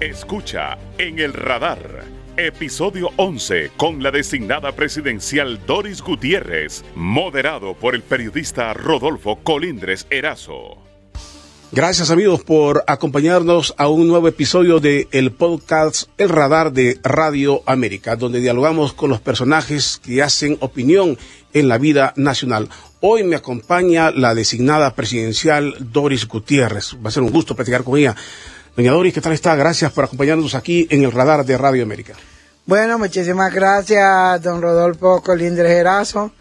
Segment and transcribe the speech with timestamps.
[0.00, 2.06] Escucha en el radar.
[2.38, 10.78] Episodio 11 con la designada presidencial Doris Gutiérrez, moderado por el periodista Rodolfo Colindres Erazo.
[11.72, 17.62] Gracias amigos por acompañarnos a un nuevo episodio de el podcast El Radar de Radio
[17.66, 21.18] América, donde dialogamos con los personajes que hacen opinión
[21.52, 22.70] en la vida nacional.
[23.00, 26.96] Hoy me acompaña la designada presidencial Doris Gutiérrez.
[27.04, 28.16] Va a ser un gusto platicar con ella.
[28.80, 29.54] Doña Doris, ¿qué tal está?
[29.56, 32.14] Gracias por acompañarnos aquí en el radar de Radio América.
[32.64, 36.32] Bueno, muchísimas gracias, don Rodolfo Colindres Erazo.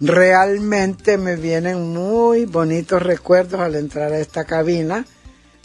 [0.00, 5.04] Realmente me vienen muy bonitos recuerdos al entrar a esta cabina,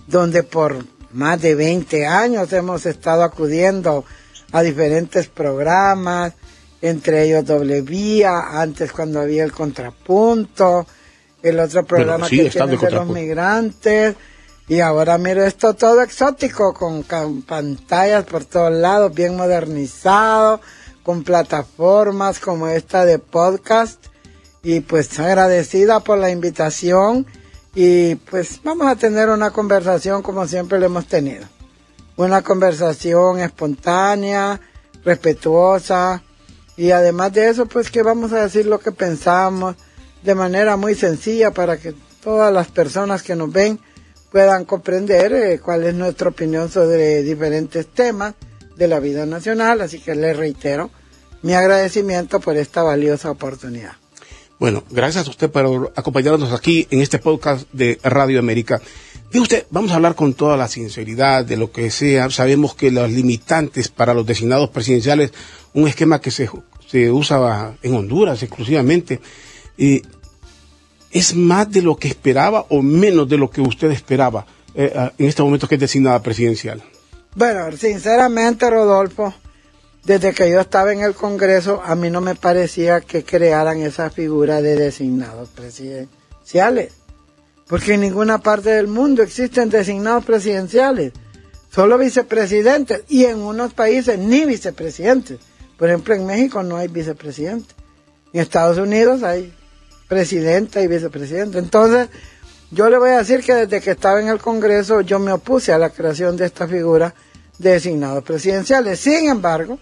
[0.05, 4.03] donde por más de 20 años hemos estado acudiendo
[4.51, 6.33] a diferentes programas,
[6.81, 10.85] entre ellos Doble Vía, antes cuando había el Contrapunto,
[11.41, 14.15] el otro programa que tiene de los migrantes,
[14.71, 20.61] y ahora miro esto todo exótico, con, pantallas por todos lados, bien modernizado,
[21.03, 24.01] con plataformas como esta de podcast.
[24.63, 27.27] Y pues agradecida por la invitación
[27.75, 31.45] y pues vamos a tener una conversación como siempre lo hemos tenido.
[32.15, 34.61] Una conversación espontánea,
[35.03, 36.23] respetuosa
[36.77, 39.75] y además de eso pues que vamos a decir lo que pensamos
[40.23, 43.77] de manera muy sencilla para que todas las personas que nos ven
[44.31, 48.33] puedan comprender eh, cuál es nuestra opinión sobre diferentes temas
[48.77, 49.81] de la vida nacional.
[49.81, 50.89] Así que les reitero
[51.41, 53.93] mi agradecimiento por esta valiosa oportunidad.
[54.59, 58.79] Bueno, gracias a usted por acompañarnos aquí en este podcast de Radio América.
[59.33, 62.29] Y usted, vamos a hablar con toda la sinceridad de lo que sea.
[62.29, 65.33] Sabemos que los limitantes para los designados presidenciales,
[65.73, 66.49] un esquema que se,
[66.87, 69.19] se usa en Honduras exclusivamente,
[69.77, 70.03] y
[71.11, 75.11] ¿Es más de lo que esperaba o menos de lo que usted esperaba eh, ah,
[75.17, 76.81] en este momento que es designada presidencial?
[77.35, 79.33] Bueno, sinceramente, Rodolfo,
[80.03, 84.09] desde que yo estaba en el Congreso, a mí no me parecía que crearan esa
[84.09, 86.93] figura de designados presidenciales.
[87.67, 91.13] Porque en ninguna parte del mundo existen designados presidenciales.
[91.73, 93.03] Solo vicepresidentes.
[93.07, 95.39] Y en unos países ni vicepresidentes.
[95.77, 97.73] Por ejemplo, en México no hay vicepresidente.
[98.33, 99.53] En Estados Unidos hay
[100.11, 101.57] presidenta y vicepresidenta.
[101.57, 102.09] Entonces,
[102.69, 105.71] yo le voy a decir que desde que estaba en el Congreso yo me opuse
[105.71, 107.15] a la creación de esta figura
[107.57, 108.99] de designados presidenciales.
[108.99, 109.79] Sin embargo,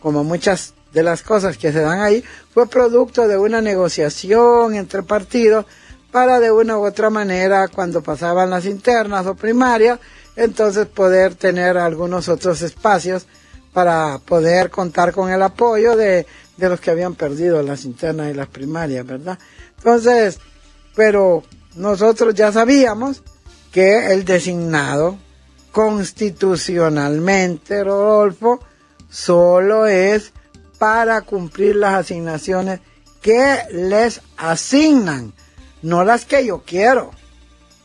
[0.00, 5.02] como muchas de las cosas que se dan ahí, fue producto de una negociación entre
[5.02, 5.66] partidos
[6.10, 9.98] para de una u otra manera, cuando pasaban las internas o primarias,
[10.36, 13.26] entonces poder tener algunos otros espacios
[13.74, 16.26] para poder contar con el apoyo de,
[16.56, 19.38] de los que habían perdido las internas y las primarias, ¿verdad?
[19.86, 20.40] Entonces,
[20.96, 21.44] pero
[21.76, 23.22] nosotros ya sabíamos
[23.70, 25.16] que el designado
[25.70, 28.58] constitucionalmente, Rodolfo,
[29.08, 30.32] solo es
[30.80, 32.80] para cumplir las asignaciones
[33.22, 35.32] que les asignan,
[35.82, 37.12] no las que yo quiero,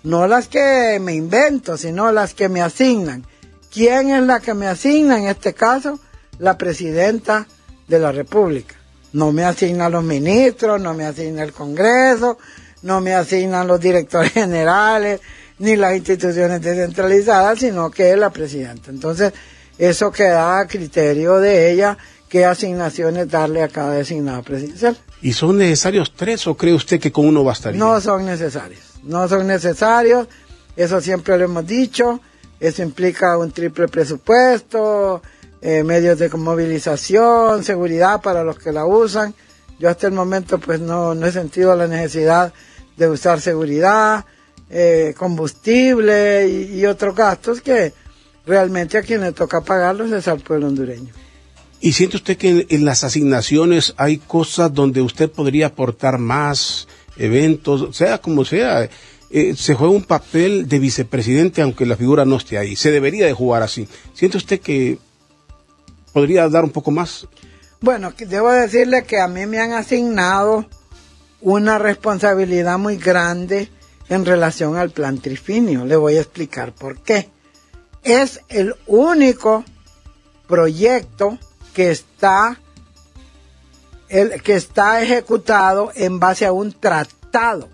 [0.02, 3.28] no las que me invento, sino las que me asignan.
[3.72, 6.00] ¿Quién es la que me asigna en este caso?
[6.40, 7.46] La presidenta
[7.88, 8.81] de la República.
[9.14, 12.38] No me asignan los ministros, no me asigna el Congreso,
[12.84, 15.20] no me asignan los directores generales,
[15.60, 18.90] ni las instituciones descentralizadas, sino que es la presidenta.
[18.90, 19.34] Entonces,
[19.78, 21.98] eso queda a criterio de ella
[22.30, 24.98] qué asignaciones darle a cada designado presidencial.
[25.22, 27.78] ¿Y son necesarios tres o cree usted que con uno bastaría?
[27.78, 30.28] No son necesarios, no son necesarios,
[30.76, 32.22] eso siempre lo hemos dicho,
[32.60, 35.22] eso implica un triple presupuesto,
[35.62, 39.34] eh, medios de movilización, seguridad para los que la usan.
[39.80, 42.54] Yo hasta el momento pues no, no he sentido la necesidad
[42.98, 44.26] de usar seguridad,
[44.70, 47.94] eh, combustible y, otros gastos que
[48.46, 51.14] realmente a quien le toca pagarlos es al pueblo hondureño.
[51.80, 57.96] ¿Y siente usted que en, las asignaciones hay cosas donde usted podría aportar más eventos,
[57.96, 58.88] sea como sea?
[59.30, 62.76] Eh, se juega un papel de vicepresidente aunque la figura no esté ahí.
[62.76, 63.88] Se debería de jugar así.
[64.14, 65.00] ¿Siente usted que
[66.14, 67.28] ¿Podría dar un poco más?
[67.80, 70.66] Bueno, debo decirle que a mí me han asignado
[71.42, 73.70] una responsabilidad muy grande
[74.10, 75.86] en relación al plan trifinio.
[75.86, 77.30] Le voy a explicar por qué.
[78.04, 79.64] Es el único
[80.48, 81.38] proyecto
[81.74, 82.60] que está,
[84.10, 87.70] el, que está ejecutado en base a un tratado.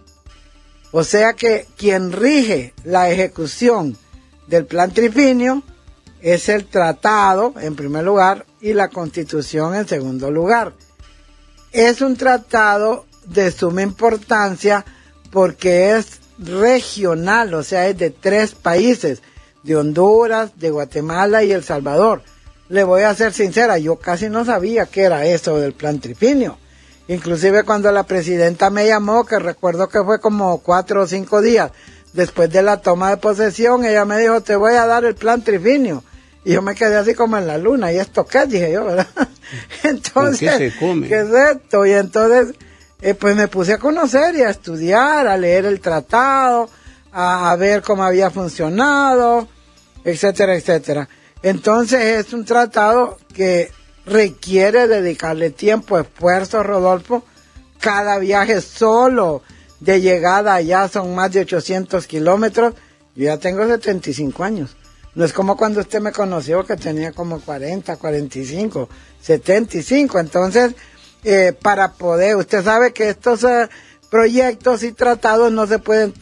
[0.91, 3.97] O sea que quien rige la ejecución
[4.47, 5.63] del plan trifinio
[6.33, 10.73] es el tratado en primer lugar y la constitución en segundo lugar.
[11.71, 14.83] Es un tratado de suma importancia
[15.31, 19.21] porque es regional, o sea, es de tres países,
[19.63, 22.23] de Honduras, de Guatemala y El Salvador.
[22.69, 26.57] Le voy a ser sincera, yo casi no sabía qué era eso del plan trifinio.
[27.07, 31.71] Inclusive cuando la presidenta me llamó, que recuerdo que fue como cuatro o cinco días
[32.11, 35.41] después de la toma de posesión, ella me dijo, te voy a dar el plan
[35.41, 36.03] trifinio.
[36.47, 38.45] Y yo me quedé así como en la luna, ¿y esto qué?
[38.45, 39.05] Dije yo, ¿verdad?
[39.83, 41.09] entonces, qué se come?
[41.09, 41.85] ¿qué es esto?
[41.85, 42.55] Y entonces,
[43.01, 46.69] eh, pues me puse a conocer y a estudiar, a leer el tratado,
[47.11, 49.49] a, a ver cómo había funcionado,
[50.05, 51.09] etcétera, etcétera.
[51.43, 53.69] Entonces es un tratado que
[54.05, 57.25] requiere dedicarle tiempo, esfuerzo, Rodolfo.
[57.77, 59.41] Cada viaje solo
[59.81, 62.73] de llegada allá son más de 800 kilómetros.
[63.15, 64.77] Yo ya tengo 75 años.
[65.17, 68.87] No es como cuando usted me conoció que tenía como 40, 45,
[69.19, 70.19] 75.
[70.19, 70.75] Entonces,
[71.23, 73.67] eh, para poder, usted sabe que estos eh,
[74.11, 76.13] proyectos y tratados no se pueden,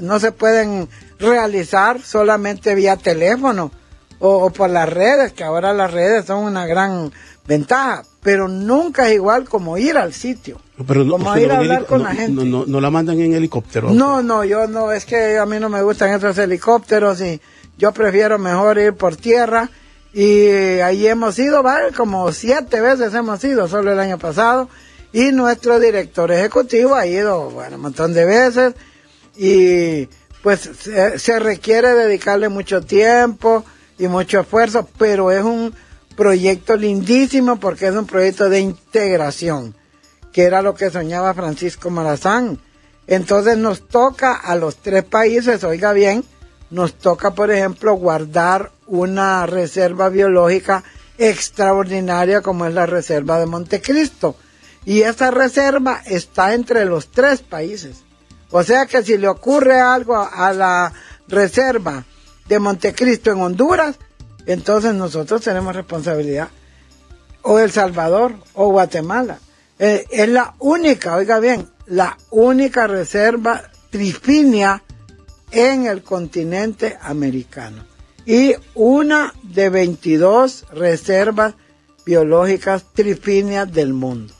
[0.00, 3.70] no se pueden realizar solamente vía teléfono
[4.18, 7.12] o, o por las redes, que ahora las redes son una gran
[7.46, 10.58] ventaja, pero nunca es igual como ir al sitio.
[10.86, 12.32] Pero no, como ir a hablar con no- la gente.
[12.32, 13.90] No, no, no la mandan en helicóptero.
[13.90, 17.40] No, no, yo no, es que a mí no me gustan esos helicópteros y
[17.78, 19.70] yo prefiero mejor ir por tierra.
[20.12, 20.48] Y
[20.80, 21.92] ahí hemos ido, ¿vale?
[21.92, 24.68] Como siete veces hemos ido, solo el año pasado.
[25.12, 28.74] Y nuestro director ejecutivo ha ido, bueno, un montón de veces.
[29.36, 30.08] Y
[30.42, 33.64] pues se, se requiere dedicarle mucho tiempo
[33.98, 35.74] y mucho esfuerzo, pero es un
[36.16, 39.74] proyecto lindísimo porque es un proyecto de integración
[40.32, 42.60] que era lo que soñaba Francisco Morazán.
[43.06, 46.24] Entonces nos toca a los tres países, oiga bien,
[46.70, 50.84] nos toca, por ejemplo, guardar una reserva biológica
[51.18, 54.36] extraordinaria como es la reserva de Montecristo.
[54.84, 58.04] Y esa reserva está entre los tres países.
[58.50, 60.92] O sea que si le ocurre algo a, la
[61.26, 62.04] reserva
[62.48, 63.96] de Montecristo en Honduras,
[64.46, 66.48] entonces nosotros tenemos responsabilidad
[67.42, 69.38] o El Salvador o Guatemala.
[69.78, 74.82] Eh, es la única, oiga bien, la única reserva trifinia
[75.50, 77.84] en el continente americano.
[78.26, 81.54] Y una de 22 reservas
[82.04, 84.34] biológicas trifinias del mundo.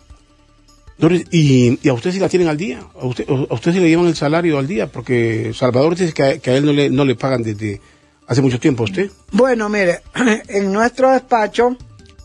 [0.98, 2.80] Doris, ¿y, y a usted sí la tienen al día?
[3.00, 4.90] ¿A usted, a usted sí le llevan el salario al día?
[4.90, 7.80] Porque Salvador dice que a, que a él no le, no le pagan desde
[8.26, 8.82] hace mucho tiempo.
[8.82, 9.10] ¿A usted?
[9.30, 10.00] Bueno, mire,
[10.48, 11.76] en nuestro despacho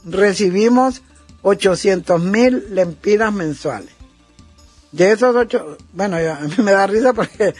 [0.05, 1.01] recibimos
[1.43, 3.89] 800 mil lempiras mensuales.
[4.91, 7.53] De esos ocho, bueno, yo- a mí me da risa porque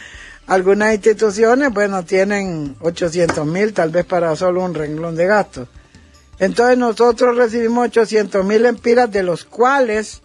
[0.46, 5.68] algunas instituciones, bueno, tienen 800 mil tal vez para solo un renglón de gastos.
[6.38, 10.22] Entonces nosotros recibimos 800 mil lempiras, de los cuales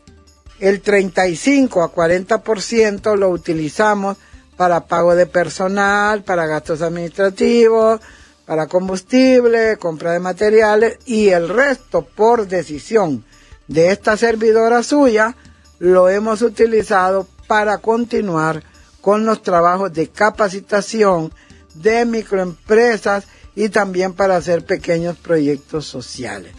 [0.60, 4.18] el 35 a 40% lo utilizamos
[4.58, 8.02] para pago de personal, para gastos administrativos,
[8.46, 13.24] para combustible, compra de materiales y el resto por decisión
[13.68, 15.36] de esta servidora suya
[15.78, 18.64] lo hemos utilizado para continuar
[19.10, 21.34] con los trabajos de capacitación
[21.74, 23.26] de microempresas
[23.56, 26.54] y también para hacer pequeños proyectos sociales.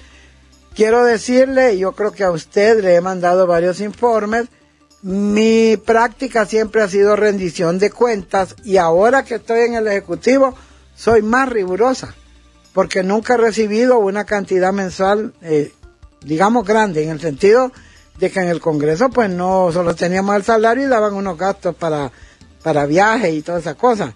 [0.74, 4.48] Quiero decirle, yo creo que a usted le he mandado varios informes,
[5.00, 10.56] mi práctica siempre ha sido rendición de cuentas y ahora que estoy en el Ejecutivo
[10.96, 12.16] soy más rigurosa
[12.72, 15.72] porque nunca he recibido una cantidad mensual, eh,
[16.24, 17.70] digamos, grande, en el sentido
[18.18, 21.74] de que en el Congreso pues no solo teníamos el salario y daban unos gastos
[21.74, 22.12] para,
[22.62, 24.14] para viajes y todas esas cosas.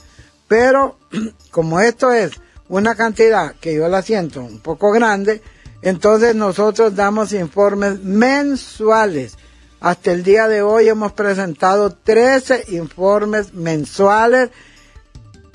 [0.49, 0.99] Pero
[1.51, 2.33] como esto es
[2.69, 5.43] una cantidad que yo la siento un poco grande,
[5.83, 9.37] entonces nosotros damos informes mensuales.
[9.81, 14.51] Hasta el día de hoy hemos presentado 13 informes mensuales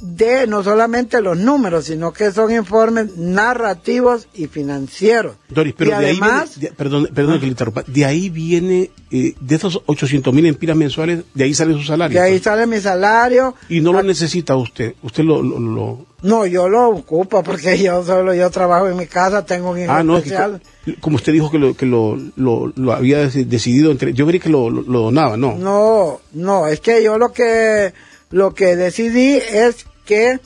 [0.02, 5.36] de no solamente los números, sino que son informes narrativos y financieros.
[5.50, 8.30] Doris, pero y de además, ahí viene, de- perdón, perdón que le interrumpa, de ahí
[8.30, 12.20] viene, eh, de esos 800 mil empiras mensuales, de ahí sale su salario.
[12.20, 12.44] de ahí pues.
[12.44, 13.56] sale mi salario.
[13.70, 15.42] Y no lo necesita usted, usted lo...
[15.42, 19.72] lo, lo- No, yo lo ocupo porque yo solo yo trabajo en mi casa, tengo
[19.72, 20.62] un hijo ah, no, es que especial.
[20.86, 24.14] co- como usted dijo que lo, que lo, lo, lo había deci- decidido entre...
[24.14, 25.56] Yo creí que lo donaba, no.
[25.56, 27.94] No, no, es que yo lo que
[28.30, 30.40] lo que decidí es que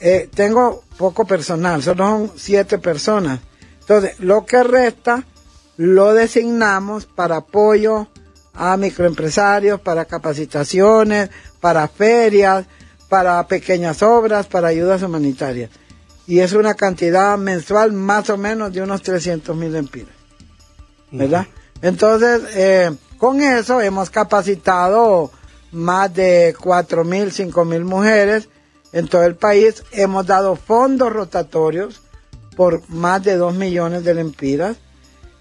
[0.00, 3.40] eh, tengo poco personal, solo son siete personas.
[3.80, 5.24] Entonces, lo que resta
[5.76, 8.08] lo designamos para apoyo
[8.54, 11.30] a microempresarios, para capacitaciones,
[11.60, 12.66] para ferias,
[13.08, 15.70] para pequeñas obras, para ayudas humanitarias.
[16.26, 20.22] Y es una cantidad mensual más o menos de unos 300 mil empiras.
[21.12, 21.46] ¿verdad?
[21.82, 25.30] Entonces, eh, con eso hemos capacitado
[25.72, 28.48] más de cuatro mil, cinco mil mujeres
[28.92, 29.82] en todo el país.
[29.92, 32.02] Hemos dado fondos rotatorios
[32.56, 34.76] por más de 2 millones de lempiras.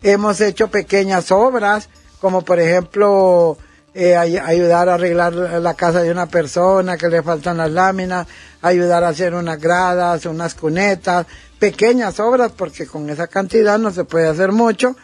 [0.01, 3.57] Hemos hecho pequeñas obras, como por ejemplo
[3.93, 8.27] eh, ayudar a arreglar la casa de una persona que le faltan las láminas,
[8.61, 11.27] ayudar a hacer unas gradas, unas cunetas,
[11.59, 14.95] pequeñas obras, porque con esa cantidad no se puede hacer mucho.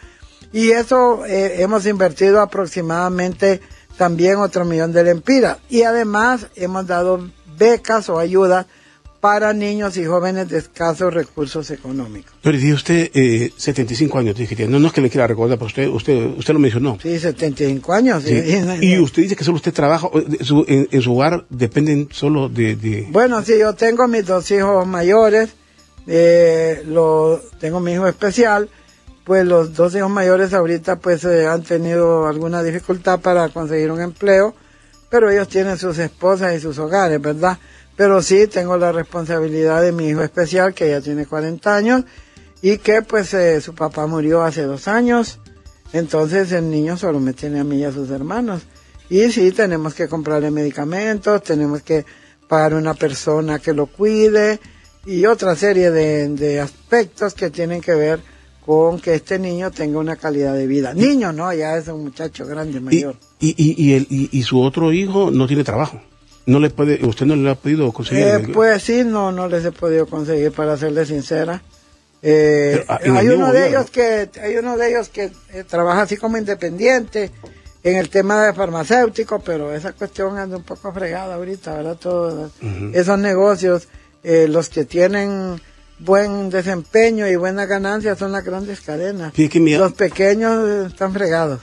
[0.52, 3.60] Y eso eh, hemos invertido aproximadamente
[3.98, 5.58] también otro millón de lempiras.
[5.68, 7.28] Y además hemos dado
[7.58, 8.66] becas o ayudas
[9.20, 12.32] para niños y jóvenes de escasos recursos económicos.
[12.40, 15.66] Pero dice usted eh, 75 años, dije, no, no es que le quiera recordar, pero
[15.66, 16.98] usted, usted, usted lo mencionó.
[17.02, 18.24] Sí, 75 años.
[18.80, 23.58] Y usted dice que solo usted trabaja, en, su hogar dependen solo de, Bueno, sí,
[23.58, 25.50] yo tengo mis dos hijos mayores,
[26.06, 28.68] eh, lo, tengo mi hijo especial,
[29.28, 34.00] pues los dos hijos mayores ahorita pues eh, han tenido alguna dificultad para conseguir un
[34.00, 34.54] empleo,
[35.10, 37.58] pero ellos tienen sus esposas y sus hogares, ¿verdad?
[37.94, 42.04] Pero sí tengo la responsabilidad de mi hijo especial, que ya tiene 40 años,
[42.62, 45.38] y que pues eh, su papá murió hace dos años.
[45.92, 48.62] Entonces el niño solo me tiene a mí y a sus hermanos.
[49.10, 52.06] Y sí, tenemos que comprarle medicamentos, tenemos que
[52.48, 54.58] pagar una persona que lo cuide
[55.04, 58.20] y otra serie de, aspectos que tienen que ver
[58.68, 60.92] con que este niño tenga una calidad de vida.
[60.92, 63.16] Niño, no, ya es un muchacho grande, mayor.
[63.40, 65.98] ¿Y, y, y, y su otro hijo no tiene trabajo?
[66.44, 68.26] no le puede, usted no le ha podido conseguir.
[68.26, 71.62] Eh, pues sí, no, no les he podido conseguir, para serle sincera.
[72.20, 76.18] Eh, ah, hay uno de ellos que, hay uno de ellos que eh, trabaja así
[76.18, 77.30] como independiente
[77.82, 81.96] en el tema de farmacéutico, pero esa cuestión anda un poco fregada ahorita, ¿verdad?
[81.96, 82.52] Todos
[82.92, 83.88] esos negocios,
[84.22, 85.58] los que tienen
[85.98, 89.32] buen desempeño y buena ganancia son las grandes cadenas.
[89.36, 91.60] Los pequeños están fregados.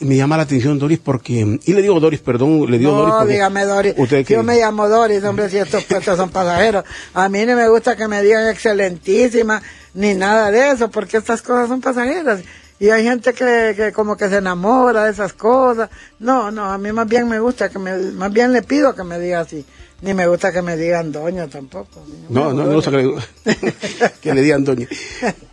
[0.00, 3.14] Me llama la atención Doris porque, y le digo Doris, perdón, le digo Doris.
[3.14, 3.94] No, dígame Doris.
[4.28, 6.84] Yo me llamo Doris, hombre, si estos puestos son pasajeros.
[7.14, 9.62] A mí no me gusta que me digan excelentísima,
[9.94, 12.40] ni nada de eso, porque estas cosas son pasajeras.
[12.78, 15.90] Y hay gente que, que como que se enamora de esas cosas.
[16.18, 19.04] No, no, a mí más bien me gusta que me, más bien le pido que
[19.04, 19.66] me diga así.
[20.02, 22.02] Ni me gusta que me digan doña tampoco.
[22.28, 24.88] No, no, me gusta que le, digan doña.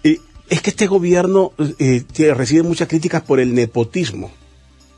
[0.03, 4.31] Y es que este gobierno eh, recibe muchas críticas por el nepotismo,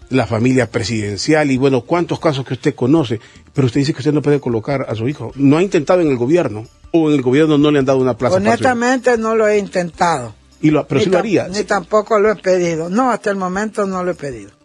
[0.09, 3.19] la familia presidencial y bueno, cuántos casos que usted conoce,
[3.53, 5.31] pero usted dice que usted no puede colocar a su hijo.
[5.35, 6.67] ¿No ha intentado en el gobierno?
[6.91, 8.35] ¿O en el gobierno no le han dado una plaza?
[8.35, 10.35] Honestamente no lo he intentado.
[10.61, 11.47] Y lo, pero sí lo haría.
[11.47, 12.89] Ni tampoco lo he pedido.
[12.89, 14.58] No, hasta el momento no lo he pedido.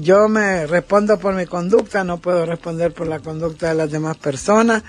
[0.00, 4.18] Yo me respondo por mi conducta, no puedo responder por la conducta de las demás
[4.18, 4.82] personas.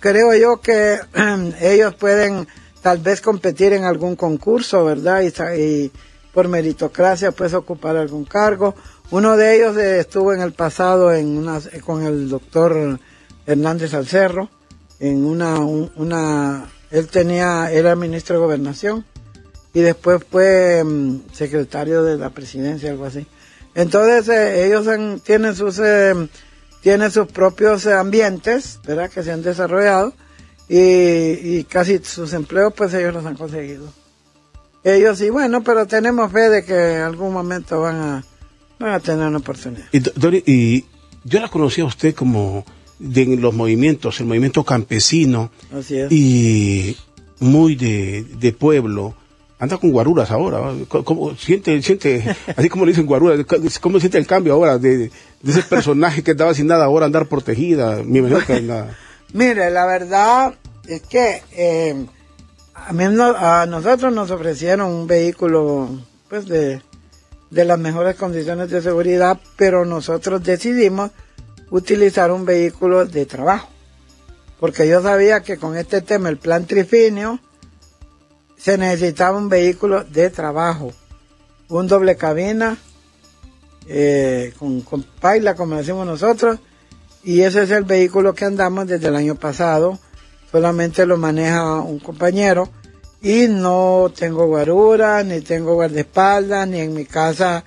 [0.00, 0.98] Creo yo que
[1.60, 2.48] ellos pueden
[2.80, 5.22] tal vez competir en algún concurso, ¿verdad?
[5.56, 5.92] Y,
[6.32, 8.74] por meritocracia pues ocupar algún cargo.
[9.10, 12.98] Uno de ellos eh, estuvo en el pasado en una, con el doctor
[13.46, 14.48] Hernández Alcerro,
[14.98, 19.04] en una, una, él tenía, era ministro de gobernación
[19.74, 23.26] y después fue mm, secretario de la presidencia, algo así.
[23.74, 24.86] Entonces eh, ellos
[25.24, 26.14] tienen sus eh,
[26.80, 29.10] tienen sus propios ambientes, ¿verdad?
[29.10, 30.12] Que se han desarrollado
[30.68, 33.92] y, casi sus empleos pues ellos los han conseguido.
[34.82, 38.24] Ellos sí, bueno, pero tenemos fe de que en algún momento van a,
[38.78, 39.86] van a tener una oportunidad.
[39.92, 40.02] Y,
[40.50, 40.84] y
[41.24, 42.64] yo la conocí a usted como
[42.98, 45.50] de los movimientos, el movimiento campesino
[46.10, 46.96] y
[47.40, 49.14] muy de, de pueblo
[49.64, 50.72] anda con guaruras ahora.
[50.88, 53.44] ¿Cómo, siente, siente, así como le dicen guaruras,
[53.80, 55.10] ¿cómo siente el cambio ahora de,
[55.46, 58.02] ese personaje que estaba sin nada ahora andar protegida?
[58.04, 58.20] Mi.
[59.32, 60.54] Mire, la verdad
[60.86, 62.06] es que eh,
[62.74, 65.88] a nosotros nos ofrecieron un vehículo
[66.28, 66.80] pues de,
[67.50, 71.10] de las mejores condiciones de seguridad, pero nosotros decidimos
[71.70, 73.68] utilizar un vehículo de trabajo.
[74.60, 77.40] Porque yo sabía que con este tema, el plan trifinio,
[78.64, 80.90] se necesitaba un vehículo de trabajo,
[81.68, 82.78] un doble cabina,
[83.86, 86.60] eh, con, con paila, como decimos nosotros,
[87.22, 89.98] y ese es el vehículo que andamos desde el año pasado.
[90.50, 92.70] Solamente lo maneja un compañero
[93.20, 97.64] y no tengo guarura, ni tengo guardaespaldas, ni en mi casa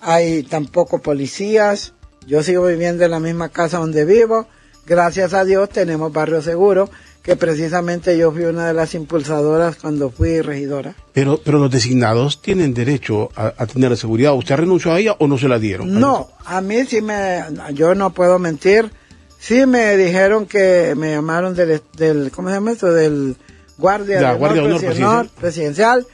[0.00, 1.94] hay tampoco policías.
[2.28, 4.46] Yo sigo viviendo en la misma casa donde vivo.
[4.86, 6.88] Gracias a Dios tenemos barrio seguro
[7.28, 10.94] que precisamente yo fui una de las impulsadoras cuando fui regidora.
[11.12, 14.32] Pero, pero los designados tienen derecho a, tener seguridad.
[14.32, 16.00] ¿Usted renunció a ella o no se la dieron?
[16.00, 17.42] No, a mí sí me,
[17.74, 18.90] yo no puedo mentir.
[19.38, 22.90] Sí me dijeron que me llamaron del, del ¿cómo se llama esto?
[22.94, 23.36] Del
[23.76, 26.06] guardia, de guardia honor, presidencial.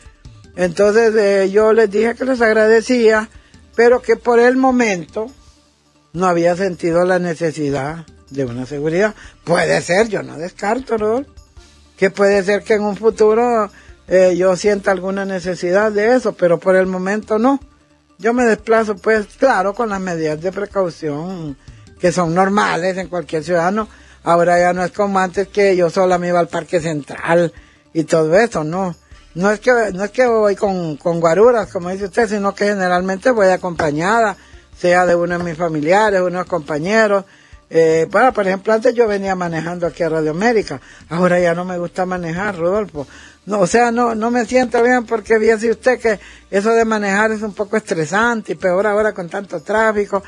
[0.57, 3.29] Entonces eh, yo les dije que les agradecía,
[3.77, 5.31] pero que por el momento
[6.13, 8.05] no había sentido la necesidad
[8.35, 9.15] de una seguridad.
[9.45, 11.33] Puede ser, yo no descarto, Rodolfo,
[11.97, 13.71] que puede ser que en un futuro
[14.09, 17.61] eh, yo sienta alguna necesidad de eso, pero por el momento no.
[18.19, 21.57] Yo me desplazo, pues, claro, con las medidas de precaución
[21.99, 23.89] que son normales en cualquier ciudadano.
[24.23, 27.53] Ahora ya no es como antes que yo sola me iba al Parque Central
[27.93, 28.95] y todo eso, no.
[29.35, 32.67] No es que, no es que voy con, con guaruras, como dice usted, sino que
[32.67, 34.37] generalmente voy acompañada,
[34.79, 37.25] sea de uno de mis familiares, uno de mis compañeros.
[37.71, 41.65] Eh, bueno, por ejemplo, antes yo venía manejando aquí a Radio América, ahora ya no
[41.65, 43.07] me gusta manejar, Rodolfo.
[43.47, 46.19] No, o sea, no, no me siento bien porque bien si usted que
[46.51, 50.23] eso de manejar es un poco estresante y peor ahora con tanto tráfico.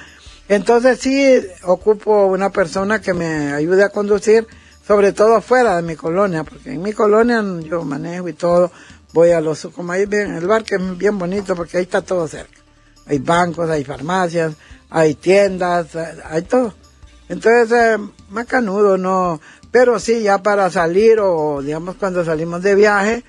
[0.48, 4.46] Entonces sí ocupo una persona que me ayude a conducir,
[4.86, 8.70] sobre todo fuera de mi colonia, porque en mi colonia yo manejo y todo,
[9.12, 12.02] voy a los, como ahí bien, el bar que es bien bonito porque ahí está
[12.02, 12.60] todo cerca.
[13.06, 14.54] Hay bancos, hay farmacias,
[14.90, 16.74] hay tiendas, hay todo.
[17.28, 17.98] Entonces, eh,
[18.30, 19.40] más canudo, no,
[19.70, 23.24] pero sí, ya para salir o digamos cuando salimos de viaje,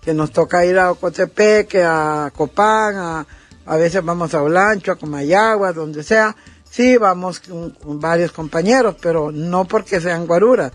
[0.00, 3.26] que nos toca ir a Ocotepeque, a Copán, a,
[3.66, 6.36] a veces vamos a Olancho, a Comayagua, donde sea,
[6.68, 10.72] sí vamos con, varios compañeros, pero no porque sean guaruras,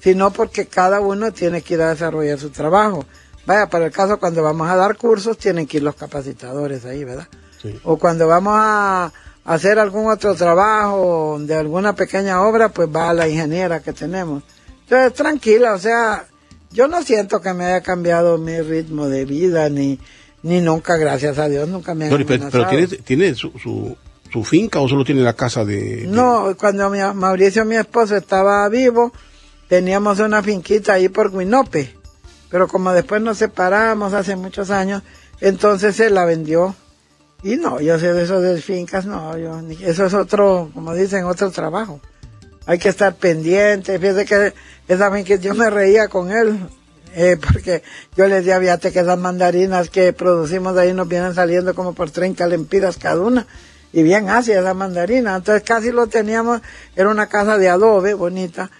[0.00, 3.04] sino porque cada uno tiene que ir a desarrollar su trabajo.
[3.46, 7.04] Vaya, para el caso cuando vamos a dar cursos, tienen que ir los capacitadores ahí,
[7.04, 7.28] ¿verdad?
[7.84, 9.12] O cuando vamos a
[9.44, 14.42] hacer algún otro trabajo de alguna pequeña obra, pues va la ingeniera que tenemos.
[14.82, 16.26] Entonces, tranquila, o sea,
[16.70, 19.98] yo no siento que me haya cambiado mi ritmo de vida, ni,
[20.42, 23.96] ni nunca, gracias a Dios, nunca me ha pero, pero, tiene, tiene su, su,
[24.32, 26.04] su, finca o solo tiene la casa de...?
[26.08, 29.12] No, cuando mi, Mauricio, mi esposo, estaba vivo,
[29.68, 31.94] teníamos una finquita ahí por Guinope,
[32.50, 35.02] pero como después nos separamos hace muchos años,
[35.40, 36.74] entonces se la vendió.
[37.44, 41.24] Y no, yo sé de eso de fincas, no, yo, eso es otro, como dicen,
[41.26, 42.00] otro trabajo.
[42.64, 44.54] Hay que estar pendiente, fíjese que
[44.88, 46.58] esa finca yo me reía con él,
[47.14, 47.82] eh, porque
[48.16, 52.10] yo le decía, fíjate que esas mandarinas que producimos ahí nos vienen saliendo como por
[52.10, 53.46] 30 lempiras cada una,
[53.92, 56.62] y bien hacia esa mandarina, entonces casi lo teníamos,
[56.96, 58.70] era una casa de adobe, bonita,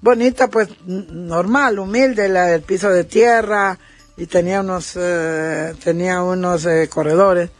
[0.00, 2.24] bonita pues normal, humilde,
[2.54, 3.78] el piso de tierra,
[4.16, 7.50] y tenía unos, eh, tenía unos eh, corredores,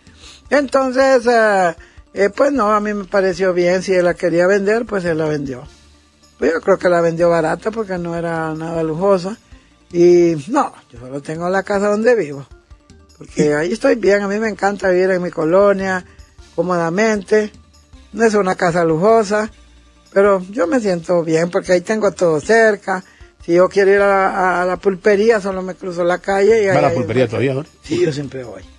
[0.51, 1.75] entonces, eh,
[2.15, 5.19] eh, pues no, a mí me pareció bien, si él la quería vender, pues él
[5.19, 5.65] la vendió.
[6.39, 9.37] Pues yo creo que la vendió barata porque no era nada lujosa.
[9.93, 12.47] Y no, yo solo tengo la casa donde vivo.
[13.19, 16.05] Porque ahí estoy bien, a mí me encanta vivir en mi colonia,
[16.55, 17.51] cómodamente.
[18.13, 19.51] No es una casa lujosa,
[20.13, 23.03] pero yo me siento bien porque ahí tengo todo cerca.
[23.45, 26.83] Si yo quiero ir a, la pulpería, solo me cruzo la calle y ¿Va a
[26.83, 27.65] la pulpería todavía, no?
[27.83, 28.76] Sí, yo siempre voy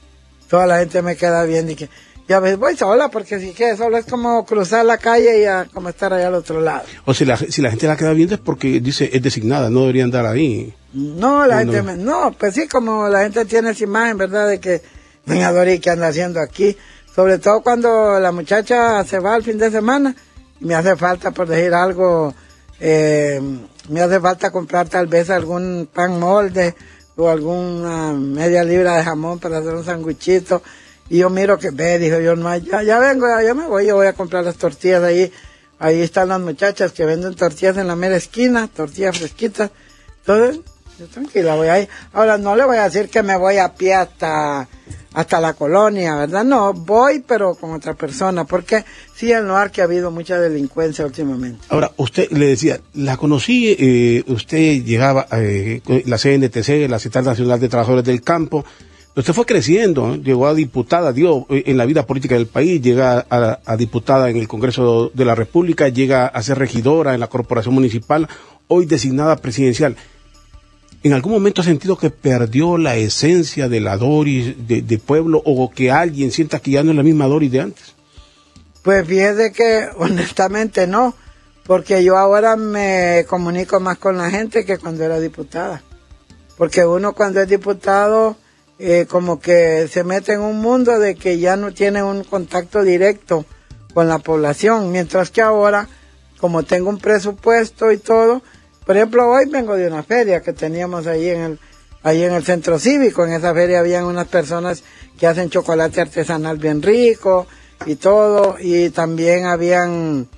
[0.50, 1.90] toda la gente me queda bien y que
[2.28, 5.66] ya ves, voy sola porque si que solo es como cruzar la calle y a,
[5.74, 6.84] como estar allá al otro lado.
[7.06, 9.82] O si la, si la gente la queda bien es porque dice es designada, no
[9.82, 10.74] debería andar ahí.
[10.94, 11.96] No, la gente, no.
[11.96, 14.50] no, pues sí, como la gente tiene esa imagen, ¿verdad?
[14.50, 14.82] De que
[15.26, 16.76] doña Dori, ¿qué anda haciendo aquí?
[17.16, 20.14] Sobre todo cuando la muchacha se va al fin de semana
[20.60, 22.34] y me hace falta, por decir algo,
[22.80, 23.42] eh,
[23.90, 26.76] me hace falta comprar tal vez algún pan molde
[27.18, 30.62] o alguna media libra de jamón para hacer un sanguichito.
[31.10, 33.96] Y yo miro que ve, dijo yo, no, ya, ya vengo, ya, me voy, yo
[33.96, 35.32] voy a comprar las tortillas ahí.
[35.80, 39.72] Ahí están las muchachas que venden tortillas en la mera esquina, tortillas fresquitas.
[40.20, 40.62] Entonces,
[41.00, 41.88] yo tranquila voy ahí.
[42.14, 44.68] Ahora, no le voy a decir que me voy a pie hasta
[45.18, 46.44] hasta la colonia, ¿verdad?
[46.44, 51.04] No, voy, pero con otra persona, porque sí, el noir que ha habido mucha delincuencia
[51.06, 51.60] últimamente.
[51.70, 57.26] Ahora, usted le decía, la conocí, eh, usted llegaba a eh, la CNTC, la Central
[57.26, 58.64] Nacional de Trabajadores del Campo,
[59.16, 63.26] usted fue creciendo, llegó a diputada, dio eh, en la vida política del país, llega
[63.28, 67.28] a, a, diputada en el Congreso de la República, llega a ser regidora en la
[67.28, 68.28] Corporación Municipal,
[68.68, 69.96] hoy designada presidencial.
[71.04, 75.70] ¿En algún momento ha sentido que perdió la esencia de la Doris de, pueblo o
[75.72, 77.94] que alguien sienta que ya no es la misma Doris de antes?
[78.82, 81.16] Pues fíjese que honestamente no,
[81.66, 85.84] porque yo ahora me comunico más con la gente que cuando era diputada.
[86.58, 88.36] Porque uno cuando es diputado
[88.80, 92.84] eh, como que se mete en un mundo de que ya no tiene un contacto
[92.84, 93.46] directo
[93.94, 95.88] con la población, mientras que ahora,
[96.40, 98.44] como tengo un presupuesto y todo,
[98.88, 101.60] por ejemplo, hoy vengo de una feria que teníamos ahí en el,
[102.04, 103.26] ahí en el centro cívico.
[103.26, 104.82] En esa feria habían unas personas
[105.20, 107.48] que hacen chocolate artesanal bien rico
[107.86, 108.56] y todo.
[108.58, 110.30] Y también habían,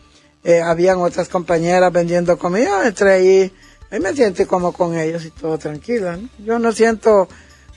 [0.44, 2.88] eh, habían otras compañeras vendiendo comida.
[2.88, 3.54] Entre ahí,
[3.92, 6.18] ahí me siento como con ellos y todo tranquilo.
[6.40, 7.30] Yo no siento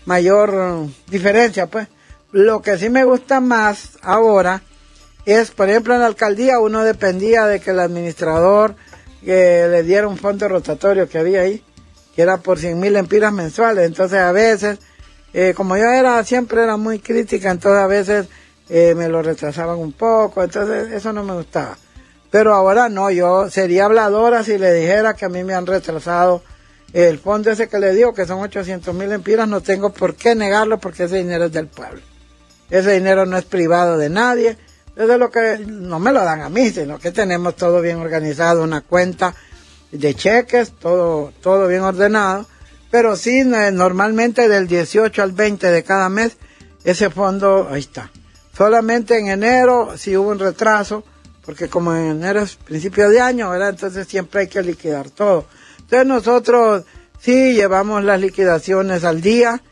[0.06, 1.87] mayor diferencia, pues.
[2.30, 4.62] Lo que sí me gusta más ahora
[5.26, 8.74] es, por ejemplo, en la alcaldía uno dependía de que el administrador
[9.24, 11.62] que le diera un fondo rotatorio que había ahí,
[12.14, 13.87] que era por 100 mil empiras mensuales.
[13.87, 14.78] Entonces a veces,
[15.32, 18.26] eh, como yo era, siempre era muy crítica, entonces a veces
[18.68, 21.76] eh, me lo retrasaban un poco, entonces eso no me gustaba.
[22.30, 26.42] Pero ahora no, yo sería habladora si le dijera que a mí me han retrasado
[26.92, 30.35] el fondo ese que le digo, que son 800 mil empiras, no tengo por qué
[30.35, 32.00] negarlo porque ese dinero es del pueblo.
[32.70, 34.56] Ese dinero no es privado de nadie.
[34.94, 37.98] Eso es lo que no me lo dan a mí, sino que tenemos todo bien
[37.98, 39.35] organizado, una cuenta
[39.90, 42.46] de cheques, todo, todo bien ordenado.
[42.90, 46.37] Pero sí, normalmente del 18 al 20 de cada mes,
[46.85, 48.11] ese fondo, ahí está.
[48.55, 51.02] Solamente en enero, si hubo un retraso,
[51.44, 53.70] porque como en enero es principio de año, ¿verdad?
[53.70, 55.46] Entonces siempre hay que liquidar todo.
[55.81, 56.85] Entonces nosotros
[57.18, 59.62] sí llevamos las liquidaciones al día,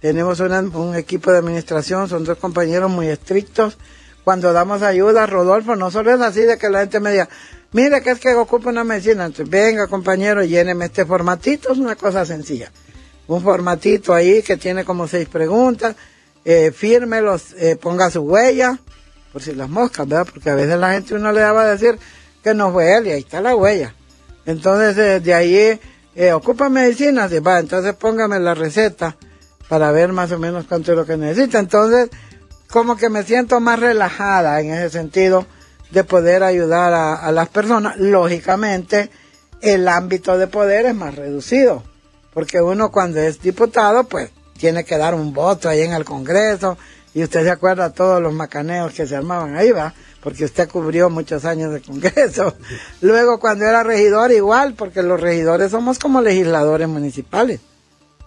[0.00, 3.76] tenemos un equipo de administración, son dos compañeros muy estrictos.
[4.24, 7.28] Cuando damos ayuda, Rodolfo, no solo es así de que la gente me diga,
[7.72, 11.96] mire que es que ocupa una medicina, entonces venga compañero, lléneme este formatito, es una
[11.96, 12.70] cosa sencilla.
[13.26, 15.96] Un formatito ahí que tiene como seis preguntas,
[16.44, 18.78] eh, fírmelos, eh, ponga su huella,
[19.32, 20.26] por si las moscas, ¿verdad?
[20.32, 21.98] Porque a veces la gente uno le daba a decir
[22.42, 23.94] que no fue él y ahí está la huella.
[24.46, 25.80] Entonces eh, de ahí,
[26.14, 29.16] eh, ocupa medicinas, y va, entonces póngame la receta
[29.68, 31.60] para ver más o menos cuánto es lo que necesita.
[31.60, 32.10] Entonces,
[32.70, 35.46] como que me siento más relajada en ese sentido
[35.90, 37.96] de poder ayudar a, las personas.
[37.98, 39.10] Lógicamente,
[39.60, 41.82] el ámbito de poder es más reducido,
[42.32, 46.78] porque uno cuando es diputado, pues tiene que dar un voto ahí en el Congreso,
[47.12, 51.10] y usted se acuerda todos los macaneos que se armaban ahí, va, porque usted cubrió
[51.10, 52.54] muchos años de Congreso.
[53.00, 57.60] Luego, cuando era regidor, igual, porque los regidores somos como legisladores municipales.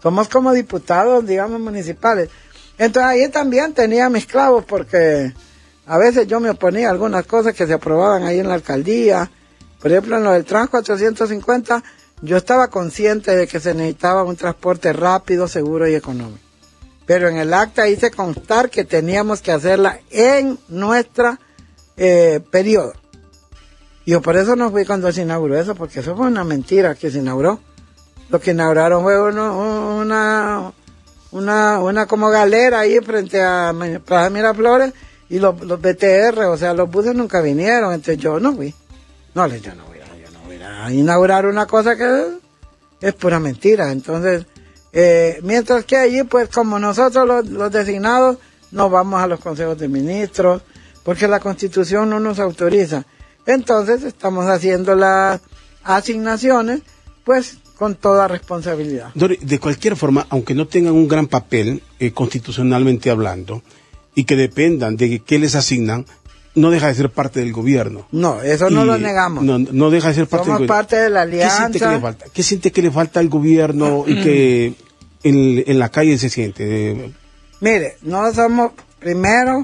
[0.02, 2.30] Somos como diputados, digamos, municipales.
[2.78, 5.34] Entonces ahí también tenía mis clavos porque
[5.86, 9.30] a veces yo me oponía a algunas cosas que se aprobaban ahí en la alcaldía.
[9.82, 11.84] Por ejemplo, en lo del Trans 450,
[12.22, 16.40] yo estaba consciente de que se necesitaba un transporte rápido, seguro y económico.
[17.06, 21.38] Pero en el acta hice constar que teníamos que hacerla en nuestra
[21.98, 22.94] eh, periodo.
[24.06, 27.12] Yo por eso no fui cuando se inauguró eso, porque eso fue una mentira que
[27.12, 27.60] se inauguró.
[28.30, 30.72] Lo que inauguraron fue una,
[31.34, 33.74] una, una como galera ahí frente a
[34.06, 34.94] Plaza Miraflores
[35.30, 38.74] y los, los BTR, o sea, los buses nunca vinieron, entonces yo no fui.
[39.34, 42.38] No, yo no voy a, yo no voy a inaugurar una cosa que
[43.02, 43.92] es pura mentira.
[43.92, 44.46] Entonces,
[44.92, 48.38] eh, mientras que allí, pues como nosotros los, los designados,
[48.72, 50.62] nos vamos a los consejos de ministros,
[51.04, 53.06] porque la constitución no nos autoriza.
[53.48, 55.42] Entonces, estamos haciendo las
[55.84, 56.82] asignaciones,
[57.24, 59.14] pues con toda responsabilidad.
[59.14, 63.62] de cualquier forma, aunque no tengan un gran papel eh, constitucionalmente hablando
[64.16, 66.06] y que dependan de qué les asignan,
[66.56, 68.08] no deja de ser parte del gobierno.
[68.12, 69.44] No, eso no lo negamos.
[69.44, 70.82] No, no deja de ser parte Somos del gobierno.
[70.82, 71.70] parte de la alianza.
[71.72, 72.26] ¿Qué siente que le falta?
[72.32, 74.74] ¿Qué siente que le falta al gobierno y que
[75.24, 77.12] en, en la calle se siente?
[77.60, 79.64] Mire, no somos, primero,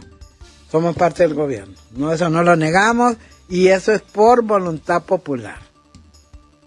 [0.72, 1.76] somos parte del gobierno.
[1.96, 3.18] No, eso no lo negamos
[3.50, 5.69] y eso es por voluntad popular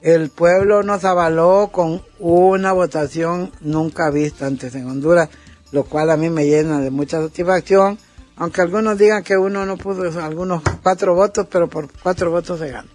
[0.03, 5.29] el pueblo nos avaló con una votación nunca vista antes en Honduras,
[5.71, 7.99] lo cual a mí me llena de mucha satisfacción,
[8.37, 12.71] aunque algunos digan que uno no pudo algunos cuatro votos, pero por cuatro votos se
[12.71, 12.89] gana.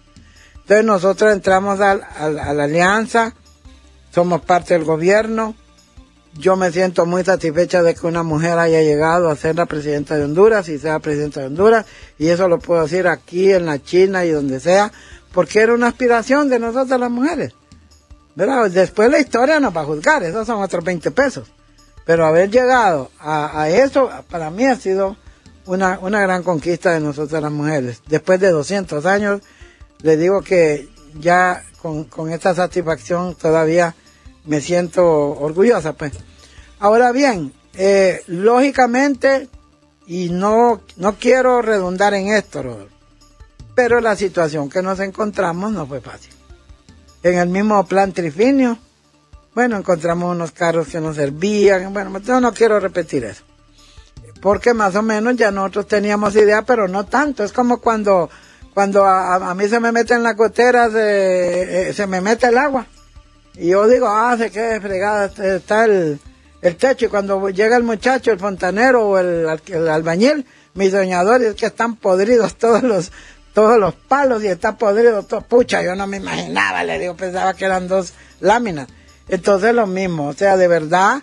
[0.60, 3.34] Entonces nosotros entramos a, a la alianza,
[4.10, 5.54] somos parte del gobierno,
[6.34, 10.16] yo me siento muy satisfecha de que una mujer haya llegado a ser la presidenta
[10.16, 11.86] de Honduras y sea presidenta de Honduras,
[12.18, 14.92] y eso lo puedo decir aquí en la China y donde sea,
[15.32, 17.54] porque era una aspiración de nosotras las mujeres.
[18.38, 18.70] ¿verdad?
[18.70, 21.48] Después la historia nos va a juzgar, esos son otros 20 pesos.
[22.04, 25.16] Pero haber llegado a, eso, para mí ha sido
[25.66, 28.00] una, una gran conquista de nosotras las mujeres.
[28.06, 29.42] Después de 200 años,
[30.02, 30.88] le digo que
[31.18, 33.96] ya con, con esta satisfacción todavía
[34.44, 36.12] me siento orgullosa, pues.
[36.78, 39.48] Ahora bien, eh, lógicamente,
[40.06, 42.94] y no, no quiero redundar en esto, Rodolfo,
[43.78, 46.32] pero la situación que nos encontramos no fue fácil.
[47.22, 48.76] En el mismo plan Trifinio,
[49.54, 53.44] bueno, encontramos unos carros que no servían, bueno, yo no quiero repetir eso.
[54.40, 57.44] Porque más o menos ya nosotros teníamos idea, pero no tanto.
[57.44, 58.28] Es como cuando,
[58.74, 62.58] cuando a, mí se me mete en la gotera, se, eh, se me mete el
[62.58, 62.84] agua.
[63.54, 66.18] Y yo digo, ah, se qué fregada está el,
[66.76, 67.06] techo.
[67.06, 71.94] Y cuando llega el muchacho, el fontanero o el, el albañil, mis soñadores que están
[71.94, 73.12] podridos todos los,
[73.54, 75.40] todos los palos y está podrido todo.
[75.42, 78.88] Pucha, yo no me imaginaba, le digo, pensaba que eran dos láminas.
[79.28, 81.22] Entonces lo mismo, o sea, de verdad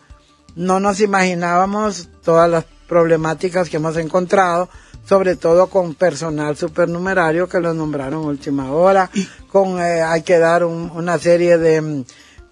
[0.55, 4.69] no nos imaginábamos todas las problemáticas que hemos encontrado,
[5.05, 9.09] sobre todo con personal supernumerario que lo nombraron última hora,
[9.51, 12.05] con eh, hay que dar una serie de mm,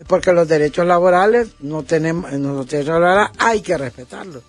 [0.07, 4.43] porque los derechos laborales no tenemos los derechos laborales hay que respetarlos.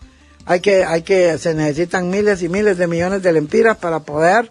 [0.46, 4.50] Hay que hay que se necesitan miles y miles de millones de lempiras para poder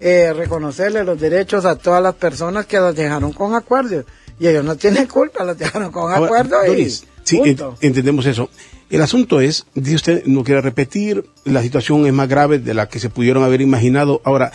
[0.00, 4.04] eh, reconocerle los derechos a todas las personas que los dejaron con acuerdo
[4.38, 6.90] y ellos no tienen culpa, los dejaron con acuerdo y
[7.24, 8.50] sí, entendemos eso.
[8.88, 12.88] El asunto es, dice usted, no quiere repetir, la situación es más grave de la
[12.88, 14.20] que se pudieron haber imaginado.
[14.22, 14.52] Ahora,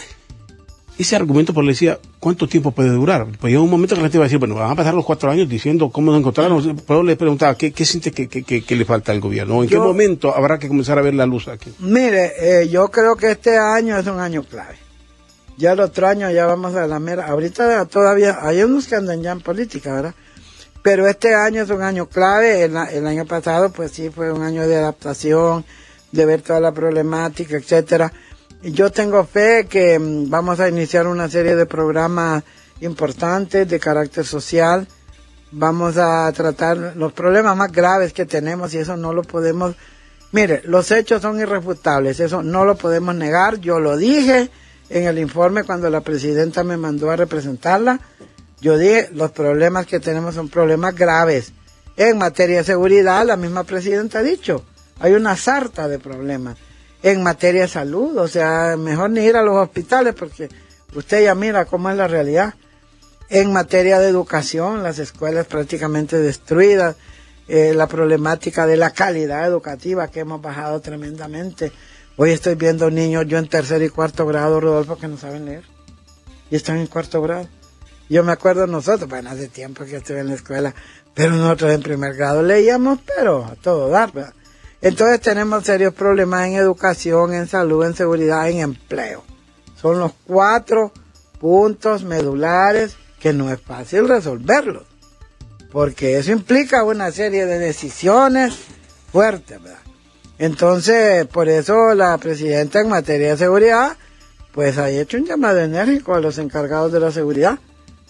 [0.98, 3.28] ese argumento por le decía, ¿cuánto tiempo puede durar?
[3.40, 5.04] Pues llega un momento que la gente va a decir, bueno, van a pasar los
[5.04, 6.82] cuatro años diciendo cómo nos encontraron.
[6.88, 9.64] Pero le preguntaba, ¿qué, qué siente que, que, le falta al gobierno?
[9.64, 11.74] ¿En qué momento habrá que comenzar a ver la luz aquí?
[11.80, 14.81] Mire, eh, yo creo que este año es un año clave.
[15.62, 17.28] Ya el otro año ya vamos a la mera.
[17.28, 20.16] Ahorita todavía hay unos que andan ya en política, ¿verdad?
[20.82, 24.68] Pero este año es un año clave, el, año pasado pues sí fue un año
[24.68, 25.64] de adaptación,
[26.12, 28.12] de ver toda la problemática, etcétera.
[28.64, 32.44] Yo tengo fe que mm, vamos a iniciar una serie de programas
[32.80, 34.88] importantes de carácter social.
[35.52, 39.76] Vamos a tratar los problemas más graves que tenemos y eso no lo podemos.
[40.32, 43.60] Mire, los hechos son irrefutables, eso no lo podemos negar.
[43.60, 44.50] Yo lo dije
[44.92, 48.00] en el informe cuando la presidenta me mandó a representarla
[48.62, 51.52] yo dije, los problemas que tenemos son problemas graves.
[51.98, 54.64] En materia de seguridad, la misma presidenta ha dicho,
[55.00, 56.58] hay una sarta de problemas.
[57.02, 60.48] En materia de salud, o sea, mejor ni ir a los hospitales porque
[60.94, 62.54] usted ya mira cómo es la realidad.
[63.30, 66.98] En materia de educación, las escuelas prácticamente destruidas,
[67.48, 71.72] eh, la problemática de la calidad educativa que hemos bajado tremendamente.
[72.24, 75.64] Hoy estoy viendo niños, yo en tercer y cuarto grado, Rodolfo, que no saben leer.
[76.52, 77.48] Y están en cuarto grado.
[78.12, 80.76] Yo me acuerdo nosotros, bueno, hace tiempo que estuve en la escuela,
[81.16, 84.36] pero nosotros en primer grado leíamos, pero a todo dar, ¿verdad?
[84.84, 89.24] Entonces tenemos serios problemas en educación, en salud, en seguridad, en empleo.
[89.82, 90.92] Son los cuatro
[91.40, 94.84] puntos medulares que no es fácil resolverlos,
[95.72, 98.54] porque eso implica una serie de decisiones
[99.12, 99.91] fuertes, ¿verdad?
[100.42, 103.96] Entonces, por eso la presidenta en materia de seguridad,
[104.52, 107.60] pues ha hecho un llamado enérgico a los encargados de la seguridad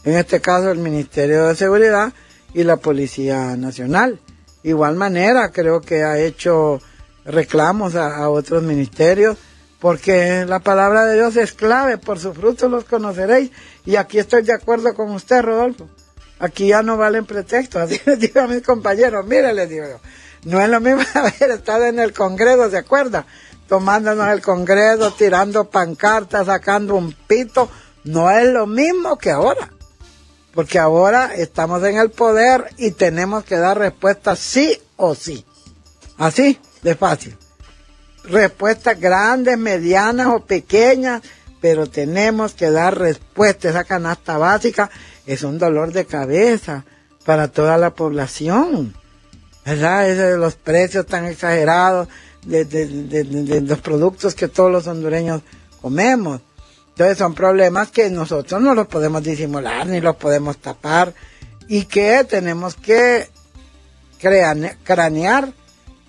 [0.06, 2.14] en este caso el Ministerio de Seguridad
[2.54, 4.22] y la Policía Nacional.
[4.64, 6.82] Igual manera creo que ha hecho
[7.26, 9.38] reclamos a, otros ministerios
[9.82, 13.52] porque la palabra de Dios es clave, por sus frutos los conoceréis.
[13.86, 15.90] Y aquí estoy de acuerdo con usted, Rodolfo.
[16.40, 20.00] Aquí ya no valen pretextos, así les digo a mis compañeros, mire, les digo yo,
[20.44, 23.26] no es lo mismo haber estado en el Congreso, ¿se acuerda?
[23.68, 27.70] Tomándonos el Congreso, tirando pancartas, sacando un pito,
[28.04, 29.70] no es lo mismo que ahora
[30.54, 35.46] porque ahora estamos en el poder y tenemos que dar respuestas sí o sí.
[36.18, 37.38] Así de fácil.
[38.24, 41.22] Respuestas grandes, medianas o pequeñas,
[41.62, 43.70] pero tenemos que dar respuesta.
[43.70, 44.90] Esa canasta básica
[45.26, 46.86] es un dolor de cabeza
[47.26, 48.94] para toda la población.
[49.66, 50.38] ¿Verdad?
[50.38, 52.08] los precios tan exagerados
[52.46, 55.42] de, de los productos que todos los hondureños
[55.82, 56.42] comemos.
[56.90, 61.14] Entonces son problemas que nosotros no los podemos disimular ni los podemos tapar
[61.68, 63.30] y que tenemos que
[64.20, 65.54] cranear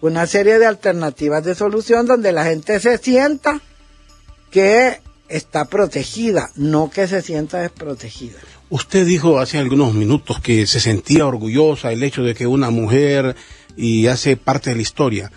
[0.01, 3.61] una serie de alternativas de solución donde la gente se sienta
[4.51, 8.39] que está protegida, no que se sienta desprotegida.
[8.73, 13.37] Usted dijo hace algunos minutos que se sentía orgullosa el hecho de que una mujer
[13.77, 15.31] y hace parte de la historia.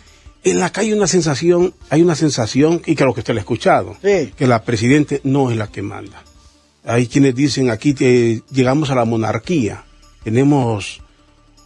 [0.45, 3.41] En la calle hay una sensación, hay una sensación, y creo que usted lo ha
[3.41, 6.23] escuchado, que la presidente no es la que manda.
[6.85, 9.83] Hay quienes dicen aquí que llegamos a la monarquía,
[10.23, 11.01] tenemos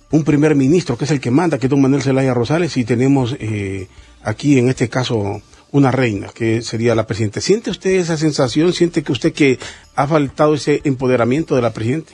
[0.09, 2.83] un primer ministro que es el que manda, que es don Manuel Zelaya Rosales, y
[2.83, 3.87] tenemos eh,
[4.23, 5.39] aquí en este caso
[5.71, 7.41] una reina, que sería la presidenta.
[7.41, 8.73] ¿Siente usted esa sensación?
[8.73, 9.59] ¿Siente que usted que
[9.95, 12.13] ha faltado ese empoderamiento de la presidenta?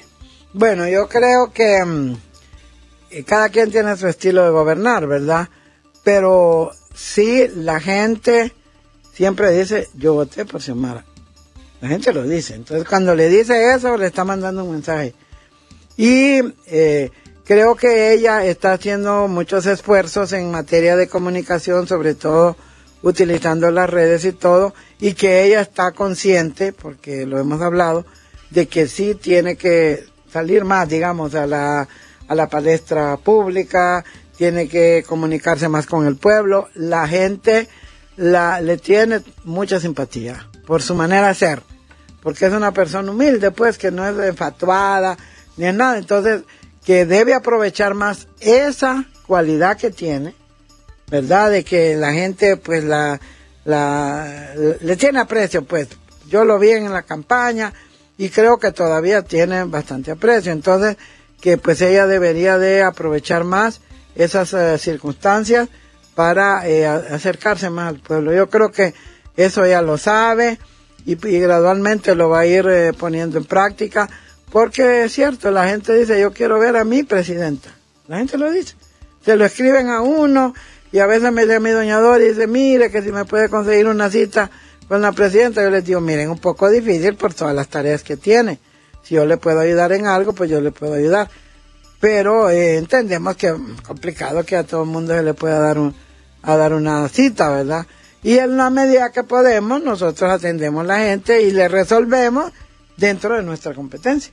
[0.53, 2.17] Bueno, yo creo que mm,
[3.25, 5.49] cada quien tiene su estilo de gobernar, ¿verdad?
[6.03, 8.53] Pero sí, la gente
[9.13, 11.05] siempre dice, yo voté por Xiomara.
[11.81, 12.55] La gente lo dice.
[12.55, 15.13] Entonces, cuando le dice eso, le está mandando un mensaje.
[15.97, 17.11] Y eh,
[17.45, 22.57] creo que ella está haciendo muchos esfuerzos en materia de comunicación, sobre todo
[23.05, 28.03] utilizando las redes y todo, y que ella está consciente, porque lo hemos hablado,
[28.49, 31.87] de que sí tiene que salir más, digamos, a la,
[32.27, 34.03] a la palestra pública,
[34.37, 36.67] tiene que comunicarse más con el pueblo.
[36.73, 37.69] La gente
[38.17, 41.61] la, le tiene mucha simpatía por su manera de ser,
[42.23, 45.15] porque es una persona humilde, pues, que no es enfatuada
[45.57, 45.99] ni en nada.
[45.99, 46.41] Entonces,
[46.83, 50.33] que debe aprovechar más esa cualidad que tiene,
[51.09, 51.51] ¿verdad?
[51.51, 53.19] De que la gente, pues, la,
[53.65, 55.87] la, le tiene aprecio, pues.
[56.27, 57.71] Yo lo vi en la campaña
[58.17, 60.51] y creo que todavía tiene bastante aprecio.
[60.51, 60.97] Entonces,
[61.39, 63.81] que pues ella debería de aprovechar más
[64.15, 65.69] esas eh, circunstancias
[66.15, 68.33] para eh, acercarse más al pueblo.
[68.33, 68.93] Yo creo que
[69.35, 70.57] eso ella lo sabe
[71.05, 74.09] y, gradualmente lo va a ir eh, poniendo en práctica,
[74.51, 77.69] porque es cierto, la gente dice, yo quiero ver a mi presidenta.
[78.07, 78.75] La gente lo dice.
[79.23, 80.53] Se lo escriben a uno
[80.95, 83.85] y a veces me llama mi doñador y dice, mire que si me puede conseguir
[83.87, 84.49] una cita
[84.87, 88.15] con la presidenta, yo les digo, miren, un poco difícil por todas las tareas que
[88.15, 88.59] tiene.
[89.03, 91.29] Si yo le puedo ayudar en algo, pues yo le puedo ayudar.
[91.99, 95.77] Pero eh, entendemos que es complicado que a todo el mundo se le pueda dar,
[96.43, 97.85] a dar una cita, ¿verdad?
[98.23, 102.53] Y en la medida que podemos, nosotros atendemos a la gente y le resolvemos
[102.95, 104.31] dentro de nuestra competencia.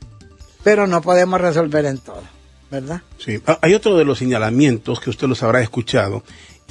[0.63, 2.23] Pero no podemos resolver en todo,
[2.71, 3.03] ¿verdad?
[3.19, 6.23] Sí, ah, hay otro de los señalamientos que usted los habrá escuchado.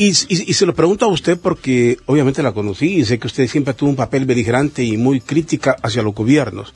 [0.03, 3.75] Y, se lo pregunto a usted porque obviamente la conocí y sé que usted siempre
[3.75, 6.73] tuvo un papel beligerante y muy crítica hacia los gobiernos.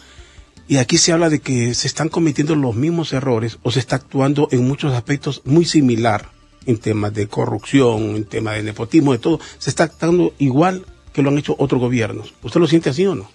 [0.67, 3.95] Y aquí se habla de que se están cometiendo los mismos errores o se está
[3.95, 6.29] actuando en muchos aspectos muy similar
[6.67, 11.23] en temas de corrupción, en temas de nepotismo, de todo, se está actuando igual que
[11.23, 12.31] lo han hecho otros gobiernos.
[12.43, 13.27] ¿Usted lo siente así o no?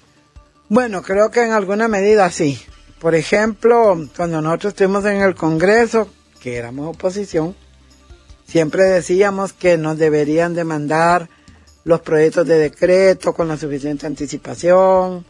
[0.68, 2.60] Bueno, creo que en alguna medida sí.
[3.00, 6.08] Por ejemplo, cuando nosotros estuvimos en el Congreso,
[6.40, 7.56] que éramos oposición,
[8.50, 11.28] siempre decíamos que nos deberían demandar
[11.84, 15.24] los proyectos de decreto con la suficiente anticipación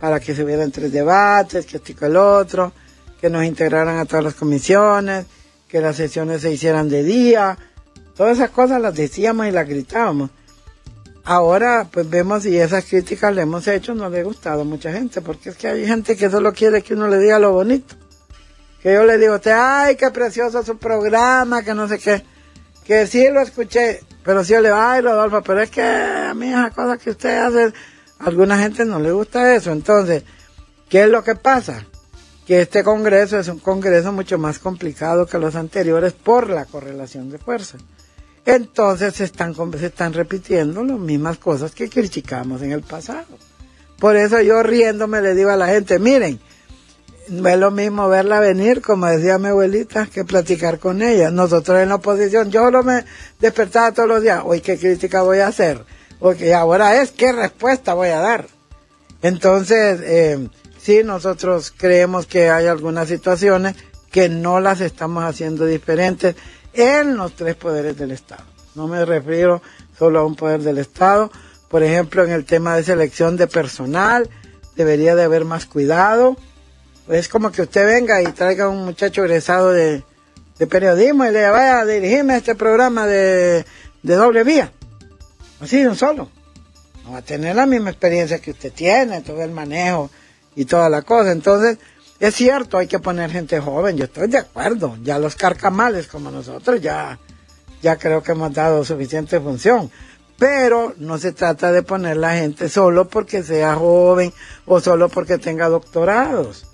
[0.00, 2.72] para que se hubieran tres debates, que esto el otro,
[3.20, 5.24] que nos integraran a todas las comisiones,
[5.68, 7.56] que las sesiones se hicieran de día,
[8.16, 10.30] todas esas cosas las decíamos y las gritábamos.
[11.22, 14.92] Ahora pues vemos y esas críticas le hemos hecho, no le ha gustado a mucha
[14.92, 17.94] gente, porque es que hay gente que solo quiere que uno le diga lo bonito.
[18.82, 22.33] Que yo le digo ay, qué precioso su programa, que no sé qué.
[22.84, 26.34] Que sí lo escuché, pero sí yo le digo, ay, Rodolfo, pero es que a
[26.34, 27.72] mí esa cosa que usted hace,
[28.18, 29.72] a alguna gente no le gusta eso.
[29.72, 30.22] Entonces,
[30.88, 31.84] ¿qué es lo que pasa?
[32.46, 37.30] que este Congreso es un Congreso mucho más complicado que los anteriores por la correlación
[37.30, 37.80] de fuerzas.
[38.44, 43.38] Entonces se están, se están repitiendo las mismas cosas que criticamos en el pasado.
[43.98, 46.38] Por eso yo riéndome le digo a la gente, miren,
[47.28, 51.30] no es lo mismo verla venir, como decía mi abuelita, que platicar con ella.
[51.30, 53.04] Nosotros en la oposición, yo no me
[53.40, 55.84] despertaba todos los días, hoy qué crítica voy a hacer,
[56.18, 58.46] porque ahora es qué respuesta voy a dar.
[59.22, 63.74] Entonces, eh, sí nosotros creemos que hay algunas situaciones
[64.10, 66.36] que no las estamos haciendo diferentes
[66.72, 68.44] en los tres poderes del Estado.
[68.74, 69.62] No me refiero
[69.98, 71.30] solo a un poder del Estado.
[71.68, 74.28] Por ejemplo, en el tema de selección de personal,
[74.76, 76.36] debería de haber más cuidado.
[77.08, 80.02] Es como que usted venga y traiga a un muchacho egresado de,
[80.70, 83.64] periodismo y le vaya a dirigirme a este programa de,
[84.02, 84.72] doble vía.
[85.60, 86.30] Así un solo.
[87.04, 90.10] No va a tener la misma experiencia que usted tiene, todo el manejo
[90.56, 91.32] y toda la cosa.
[91.32, 91.76] Entonces,
[92.18, 94.96] es cierto, hay que poner gente joven, yo estoy de acuerdo.
[95.02, 97.18] Ya los carcamales como nosotros ya,
[97.82, 99.90] ya creo que hemos dado suficiente función.
[100.38, 104.32] Pero no se trata de poner la gente solo porque sea joven
[104.64, 106.64] o solo porque tenga doctorados.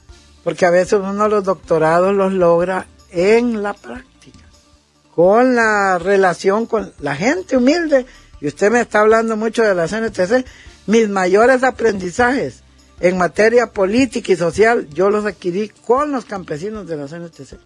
[0.44, 4.46] Porque a veces uno los doctorados los logra en la práctica,
[5.14, 8.07] con la relación con la gente humilde.
[8.40, 10.46] Y usted me está hablando mucho de la CNTC.
[10.87, 12.62] Mis mayores aprendizajes
[13.00, 17.59] en materia política y social, yo los adquirí con los campesinos de la CNTC.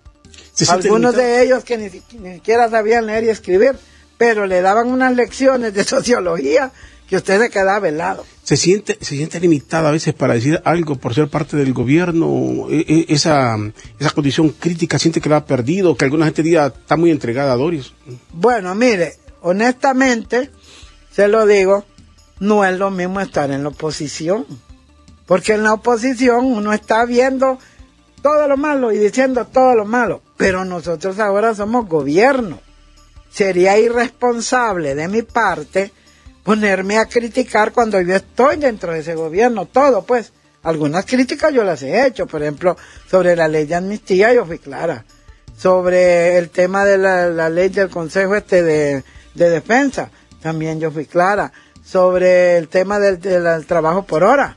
[0.69, 3.77] Algunos de ellos que ni, siquiera sabían leer y escribir,
[4.17, 6.73] pero le daban unas lecciones de sociología
[7.09, 8.25] que usted se quedaba helado.
[8.43, 12.67] ¿Se siente, se siente limitado a veces para decir algo por ser parte del gobierno?
[12.71, 13.57] E, e, esa,
[13.99, 17.53] esa condición crítica siente que la ha perdido, que alguna gente diga está muy entregada
[17.53, 17.93] a Doris.
[18.33, 20.51] Bueno, mire, honestamente,
[21.11, 21.85] se lo digo,
[22.41, 24.47] no es lo mismo estar en la oposición.
[25.27, 27.59] Porque en la oposición uno está viendo
[28.21, 30.23] todo lo malo y diciendo todo lo malo.
[30.37, 32.61] Pero nosotros ahora somos gobierno.
[33.31, 35.93] Sería irresponsable de mi parte
[36.45, 39.67] ponerme a criticar cuando yo estoy dentro de ese gobierno.
[39.67, 40.33] Todo, pues.
[40.63, 42.27] Algunas críticas yo las he hecho.
[42.27, 42.77] Por ejemplo,
[43.11, 45.05] sobre la ley de amnistía yo fui clara.
[45.59, 49.03] Sobre el tema de la, ley del Consejo este de,
[49.35, 51.53] Defensa, también yo fui clara.
[51.85, 54.57] Sobre el tema del trabajo por hora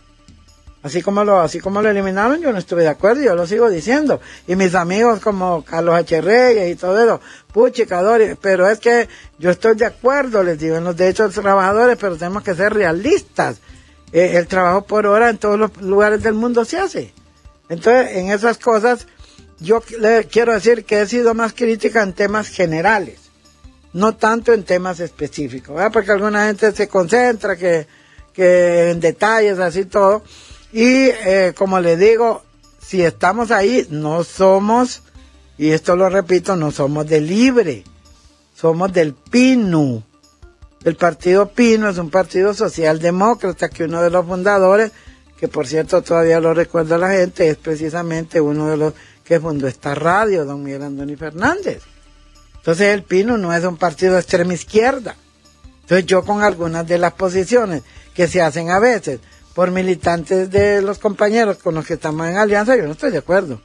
[0.88, 3.70] Así como lo, así como lo eliminaron, yo no estuve de acuerdo, yo lo sigo
[3.70, 4.22] diciendo.
[4.48, 6.22] Y mis amigos como Carlos H.
[6.22, 7.20] Reyes y todo eso,
[7.52, 11.44] puchicadores, pero es que yo estoy de acuerdo, les digo, en los derechos de los
[11.44, 13.58] trabajadores, pero tenemos que ser realistas.
[14.14, 17.14] Eh, el trabajo por hora en todos los lugares del mundo se hace.
[17.68, 19.08] Entonces, en esas cosas,
[19.60, 23.20] yo le quiero decir que he sido más crítica en temas generales.
[23.92, 27.88] no tanto en temas específicos, porque alguna gente se concentra que,
[28.32, 30.24] que en detalles, así todo.
[30.78, 32.44] Y eh, como le digo,
[32.80, 35.02] si estamos ahí, no somos,
[35.58, 37.84] y esto lo repito, no somos de libre,
[38.56, 40.04] somos del PINU.
[40.84, 44.92] El partido PINU es un partido socialdemócrata que uno de los fundadores,
[45.40, 49.68] que por cierto todavía lo recuerda la gente, es precisamente uno de los que fundó
[49.68, 51.82] esta radio, don Miguel Antonio Fernández.
[52.58, 55.16] Entonces el PINU no es un partido de extrema izquierda.
[55.82, 57.82] Entonces yo con algunas de las posiciones
[58.14, 59.22] que se hacen a veces
[59.58, 63.18] por militantes de los compañeros con los que estamos en alianza, yo no estoy de
[63.18, 63.60] acuerdo.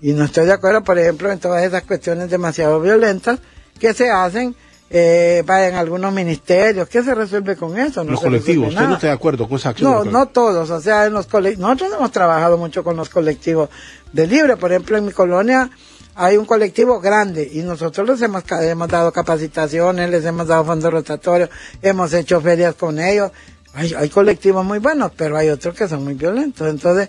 [0.00, 3.40] Y no estoy de acuerdo, por ejemplo, en todas esas cuestiones demasiado violentas
[3.80, 4.54] que se hacen
[4.90, 6.88] eh, en algunos ministerios.
[6.88, 8.04] ¿Qué se resuelve con eso?
[8.04, 9.90] los colectivos, ¿usted no está de acuerdo con esa acción?
[9.90, 10.70] No, no todos.
[10.70, 11.26] O sea, en los
[11.58, 13.70] nosotros hemos trabajado mucho con los colectivos
[14.12, 14.56] de libre.
[14.56, 15.68] Por ejemplo, en mi colonia
[16.14, 20.92] hay un colectivo grande y nosotros les hemos, hemos dado capacitaciones, les hemos dado fondos
[20.92, 21.50] rotatorios,
[21.82, 23.32] hemos hecho ferias con ellos.
[23.74, 26.68] Hay, colectivos muy buenos, pero hay otros que son muy violentos.
[26.68, 27.08] Entonces,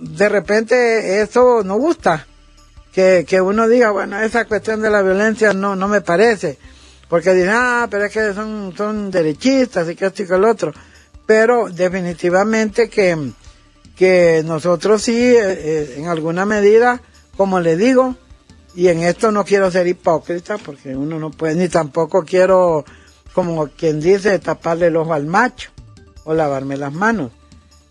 [0.00, 2.26] de repente eso no gusta.
[2.92, 6.58] Que, que uno diga, bueno, esa cuestión de la violencia no, no me parece.
[7.08, 10.44] Porque dicen, ah, pero es que son, son derechistas y que esto y que el
[10.44, 10.72] otro.
[11.26, 13.32] Pero definitivamente que,
[13.96, 17.00] que nosotros sí, eh, eh, en alguna medida,
[17.36, 18.16] como le digo,
[18.74, 22.84] y en esto no quiero ser hipócrita, porque uno no puede, ni tampoco quiero,
[23.36, 25.68] como quien dice, taparle el ojo al macho
[26.24, 27.32] o lavarme las manos.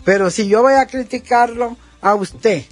[0.03, 2.63] Pero si yo voy a criticarlo a usted,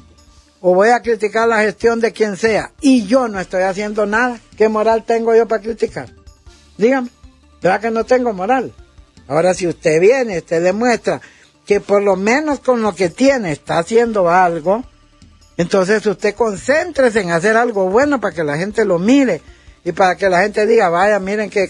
[0.60, 4.40] o voy a criticar la gestión de quien sea, y yo no estoy haciendo nada,
[4.58, 6.10] ¿qué moral tengo yo para criticar?
[6.80, 7.10] Dígame,
[7.62, 8.74] ¿verdad que no tengo moral?
[9.28, 11.22] Ahora, si usted viene, usted demuestra
[11.68, 14.84] que por lo menos con lo que tiene está haciendo algo,
[15.58, 19.44] entonces usted concéntrese en hacer algo bueno para que la gente lo mire
[19.86, 21.70] y para que la gente diga, vaya, miren que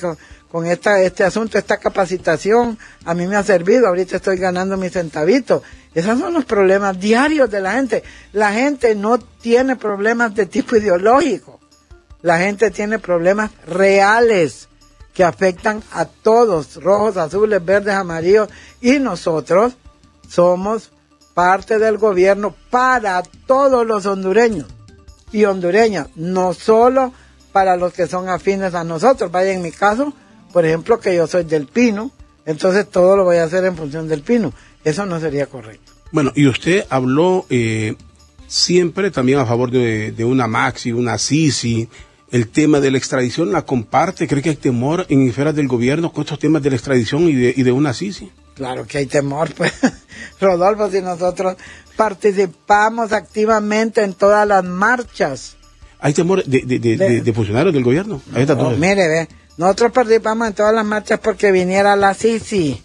[0.62, 5.64] esta, este asunto, esta capacitación, a mí me ha servido, ahorita estoy ganando mis centavitos.
[5.96, 8.04] Esos son los problemas diarios de la gente.
[8.34, 11.60] La gente no tiene problemas de tipo ideológico.
[12.22, 14.70] La gente tiene problemas reales
[15.14, 18.50] que afectan a todos, rojos, azules, verdes, amarillos,
[18.80, 19.74] y nosotros
[20.28, 20.92] somos
[21.34, 24.68] parte del gobierno para todos los hondureños
[25.32, 27.14] y hondureñas, no solo
[27.52, 29.32] para los que son afines a nosotros.
[29.32, 30.14] Vaya, en mi caso,
[30.54, 32.12] por ejemplo, que yo soy del Pino,
[32.46, 34.54] entonces todo lo voy a hacer en función del Pino.
[34.84, 35.92] Eso no sería correcto.
[36.12, 37.96] Bueno, y usted habló eh,
[38.48, 41.90] siempre también a favor de, de una Maxi, una Sisi,
[42.32, 44.28] el tema de la extradición la comparte?
[44.28, 47.34] ¿Cree que hay temor en esferas del gobierno con estos temas de la extradición y
[47.34, 48.32] de, y de una Sisi?
[48.56, 49.74] Claro que hay temor, pues.
[50.40, 51.56] Rodolfo, si nosotros
[51.96, 55.58] participamos activamente en todas las marchas.
[56.00, 58.22] ¿Hay temor de, de, funcionarios del gobierno?
[58.78, 59.28] mire, ve,
[59.58, 62.84] nosotros participamos en todas las marchas porque viniera la Sisi.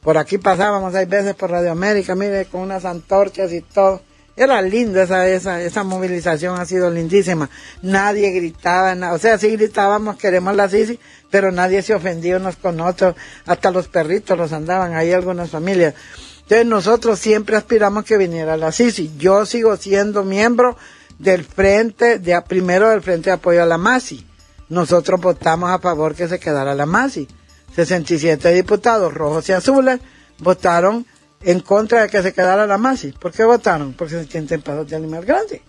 [0.00, 4.02] Por aquí pasábamos, hay veces por Radio América, mire, con unas antorchas y todo
[4.36, 7.48] era lindo esa, esa, esa movilización ha sido lindísima.
[7.82, 10.98] Nadie gritaba, o sea, sí gritábamos queremos la Sisi,
[11.30, 13.14] pero nadie se ofendió unos con otros,
[13.46, 15.94] hasta los perritos los andaban ahí algunas familias.
[16.42, 19.12] Entonces nosotros siempre aspiramos que viniera la Sisi.
[19.18, 20.76] Yo sigo siendo miembro
[21.18, 24.26] del frente, de primero del frente de apoyo a la MASI.
[24.68, 27.28] Nosotros votamos a favor que se quedara la MASI.
[27.74, 30.00] 67 diputados rojos y azules
[30.38, 31.06] votaron
[31.42, 33.12] en contra de que se quedara la MASI.
[33.12, 33.92] ¿Por qué votaron?
[33.92, 35.62] Porque se sienten pasos de animal grande.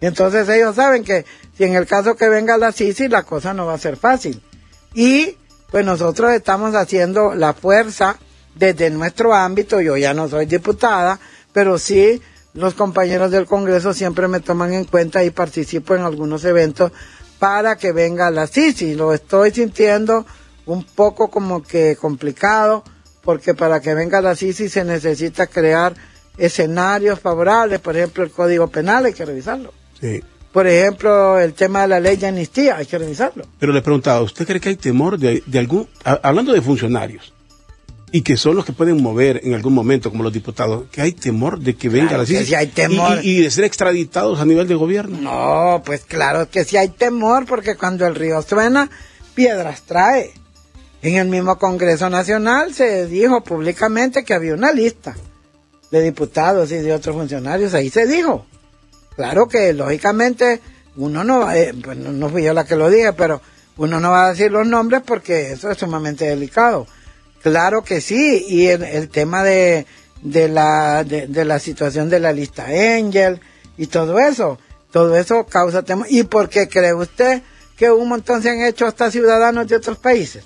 [0.00, 1.24] Entonces ellos saben que
[1.56, 4.42] si en el caso que venga la SISI, la cosa no va a ser fácil.
[4.94, 5.36] Y
[5.70, 8.18] pues nosotros estamos haciendo la fuerza
[8.56, 9.80] desde nuestro ámbito.
[9.80, 11.20] Yo ya no soy diputada,
[11.52, 12.20] pero sí
[12.54, 16.92] los compañeros del Congreso siempre me toman en cuenta y participo en algunos eventos
[17.42, 18.94] para que venga la SISI.
[18.94, 20.24] Lo estoy sintiendo
[20.64, 22.84] un poco como que complicado
[23.20, 25.92] porque para que venga la CICI se necesita crear
[26.38, 29.74] escenarios favorables, por ejemplo, el Código Penal hay que revisarlo.
[30.00, 30.22] Sí.
[30.52, 33.44] Por ejemplo, el tema de la ley de amnistía, hay que revisarlo.
[33.58, 37.32] Pero le preguntaba, ¿usted cree que hay temor de, algún, hablando de funcionarios,
[38.12, 41.12] y que son los que pueden mover en algún momento, como los diputados, que hay
[41.12, 43.20] temor de que venga la CICI hay temor.
[43.22, 45.18] Y, de ser extraditados a nivel de gobierno?
[45.18, 48.90] No, pues claro que sí hay temor, porque cuando el río suena,
[49.34, 50.34] piedras trae.
[51.00, 55.16] En el mismo Congreso Nacional se dijo públicamente que había una lista
[55.90, 58.44] de diputados y de otros funcionarios, ahí se dijo.
[59.16, 60.60] Claro que lógicamente
[60.96, 63.40] uno no, eh, pues no, fui yo la que lo dije, pero
[63.78, 66.86] uno no va a decir los nombres porque eso es sumamente delicado.
[67.42, 69.86] Claro que sí, y el, tema de,
[70.22, 73.40] de, la, de, la situación de la lista Angel
[73.76, 74.58] y todo eso,
[74.92, 76.06] todo eso causa temor.
[76.08, 77.42] ¿Y por qué cree usted
[77.76, 80.44] que un montón se han hecho hasta ciudadanos de otros países.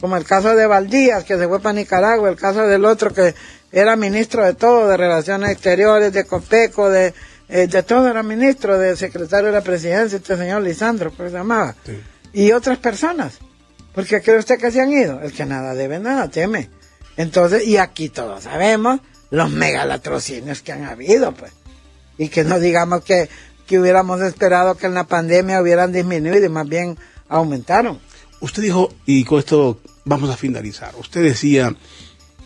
[0.00, 3.34] Como el caso de Valdías, que se fue para Nicaragua, el caso del otro que
[3.72, 7.12] era ministro de todo, de Relaciones Exteriores, de COPECO, de,
[7.48, 11.30] eh, de todo, era ministro, de secretario de la presidencia, este señor Lisandro, que se
[11.30, 11.74] llamaba.
[12.32, 13.38] Y otras personas.
[13.94, 15.20] Porque cree usted que se han ido.
[15.20, 16.68] El que nada debe, nada teme.
[17.16, 21.52] Entonces, y aquí todos sabemos los megalatrocinios que han habido, pues.
[22.18, 23.28] Y que no digamos que,
[23.66, 26.96] que hubiéramos esperado que en la pandemia hubieran disminuido y más bien
[27.28, 27.98] aumentaron.
[28.40, 31.74] Usted dijo, y con esto vamos a finalizar, usted decía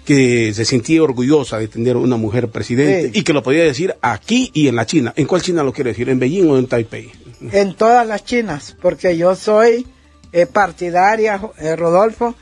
[0.05, 4.51] que se sentía orgullosa de tener una mujer presidente y que lo podía decir aquí
[4.55, 5.13] y en la China.
[5.17, 6.09] ¿En cuál China lo quiere decir?
[6.09, 7.11] ¿En Beijing o en Taipei?
[7.53, 9.87] En todas las Chinas, porque yo soy
[10.33, 11.41] eh, partidaria,
[11.77, 12.35] Rodolfo,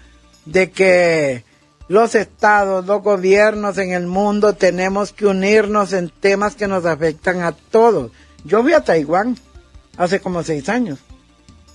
[0.44, 1.44] de que
[1.88, 7.42] los estados, los gobiernos en el mundo tenemos que unirnos en temas que nos afectan
[7.42, 8.10] a todos.
[8.44, 9.36] Yo fui a Taiwán
[9.96, 10.98] hace como seis años.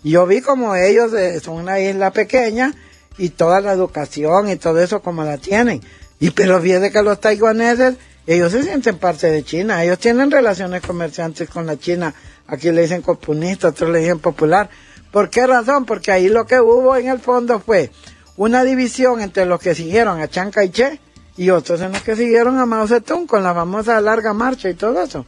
[0.04, 2.74] Yo vi como ellos eh, son una isla pequeña
[3.18, 5.82] y toda la educación y todo eso como la tienen.
[6.20, 7.96] Y pero fíjate que los taiwaneses,
[8.28, 12.14] ellos se sienten parte de China, ellos tienen relaciones comerciantes con la China,
[12.48, 14.70] aquí le dicen comunista, otros le dicen popular.
[15.12, 15.86] ¿Por qué razón?
[15.86, 17.92] Porque ahí lo que hubo en el fondo fue
[18.38, 21.00] una división entre los que siguieron a Chiang Kai-shek
[21.38, 24.74] y otros en los que siguieron a Mao Zedong con la famosa larga marcha y
[24.74, 25.26] todo eso.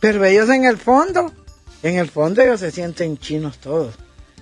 [0.00, 1.32] Pero ellos en el fondo,
[1.82, 3.94] en el fondo ellos se sienten chinos todos.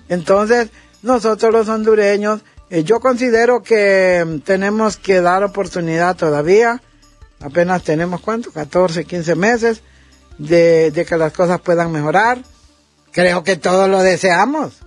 [0.07, 0.69] Entonces,
[1.03, 6.81] nosotros los hondureños eh, yo considero que mm, tenemos que dar oportunidad todavía,
[7.39, 9.81] apenas tenemos cuánto, 14, 15 meses,
[10.37, 12.39] de, de, que las cosas puedan mejorar.
[13.11, 14.79] Creo que todos lo deseamos.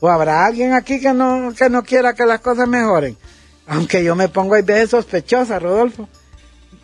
[0.00, 3.16] ¿O habrá alguien aquí que no, que no quiera que las cosas mejoren?
[3.66, 6.08] Aunque yo me pongo a veces sospechosa, Rodolfo.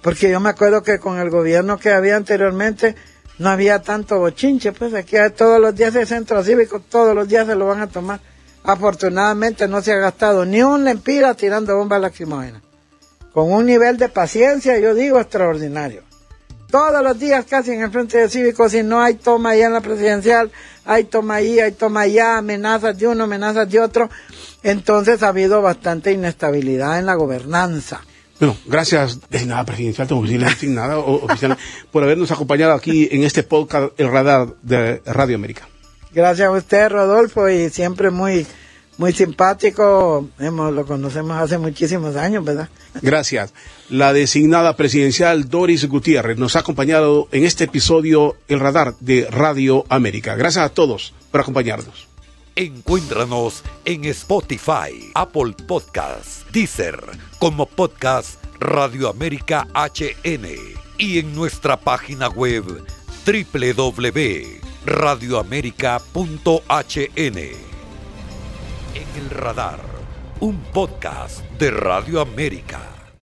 [0.01, 2.95] Porque yo me acuerdo que con el gobierno que había anteriormente
[3.39, 7.47] no había tanto bochinche, pues aquí todos los días el centro cívico, todos los días
[7.47, 8.21] se lo van a tomar.
[8.65, 12.63] Afortunadamente no se ha gastado ni un lempira tirando bombas lacrimógenas.
[13.33, 16.03] Con un nivel de paciencia, yo digo, extraordinario.
[16.71, 19.73] Todos los días casi en el frente de cívico, si no hay toma allá en
[19.73, 20.51] la presidencial,
[20.85, 24.09] hay toma ahí, hay toma allá, amenazas de uno, amenazas de otro.
[24.63, 28.03] Entonces ha habido bastante inestabilidad en la gobernanza.
[28.39, 31.59] Bueno, gracias, designada presidencial, designada oficial,
[31.91, 35.69] por habernos acompañado aquí en este podcast, El Radar de Radio América.
[36.13, 38.47] Gracias a usted, Rodolfo, y siempre muy,
[39.01, 40.29] muy simpático.
[40.39, 42.69] Hemos, lo conocemos hace muchísimos años, ¿verdad?
[43.01, 43.55] Gracias.
[43.89, 49.87] La designada presidencial Doris Gutiérrez nos ha acompañado en este episodio El Radar de Radio
[49.89, 50.37] América.
[50.37, 52.09] Gracias a todos por acompañarnos.
[52.57, 57.01] Encuéntranos en Spotify, Apple Podcasts, Deezer,
[57.39, 60.47] como podcast Radio América HN
[60.99, 62.65] y en nuestra página web
[63.25, 67.70] www radioamérica.hn.
[68.95, 69.79] En el radar,
[70.41, 72.90] un podcast de Radio América.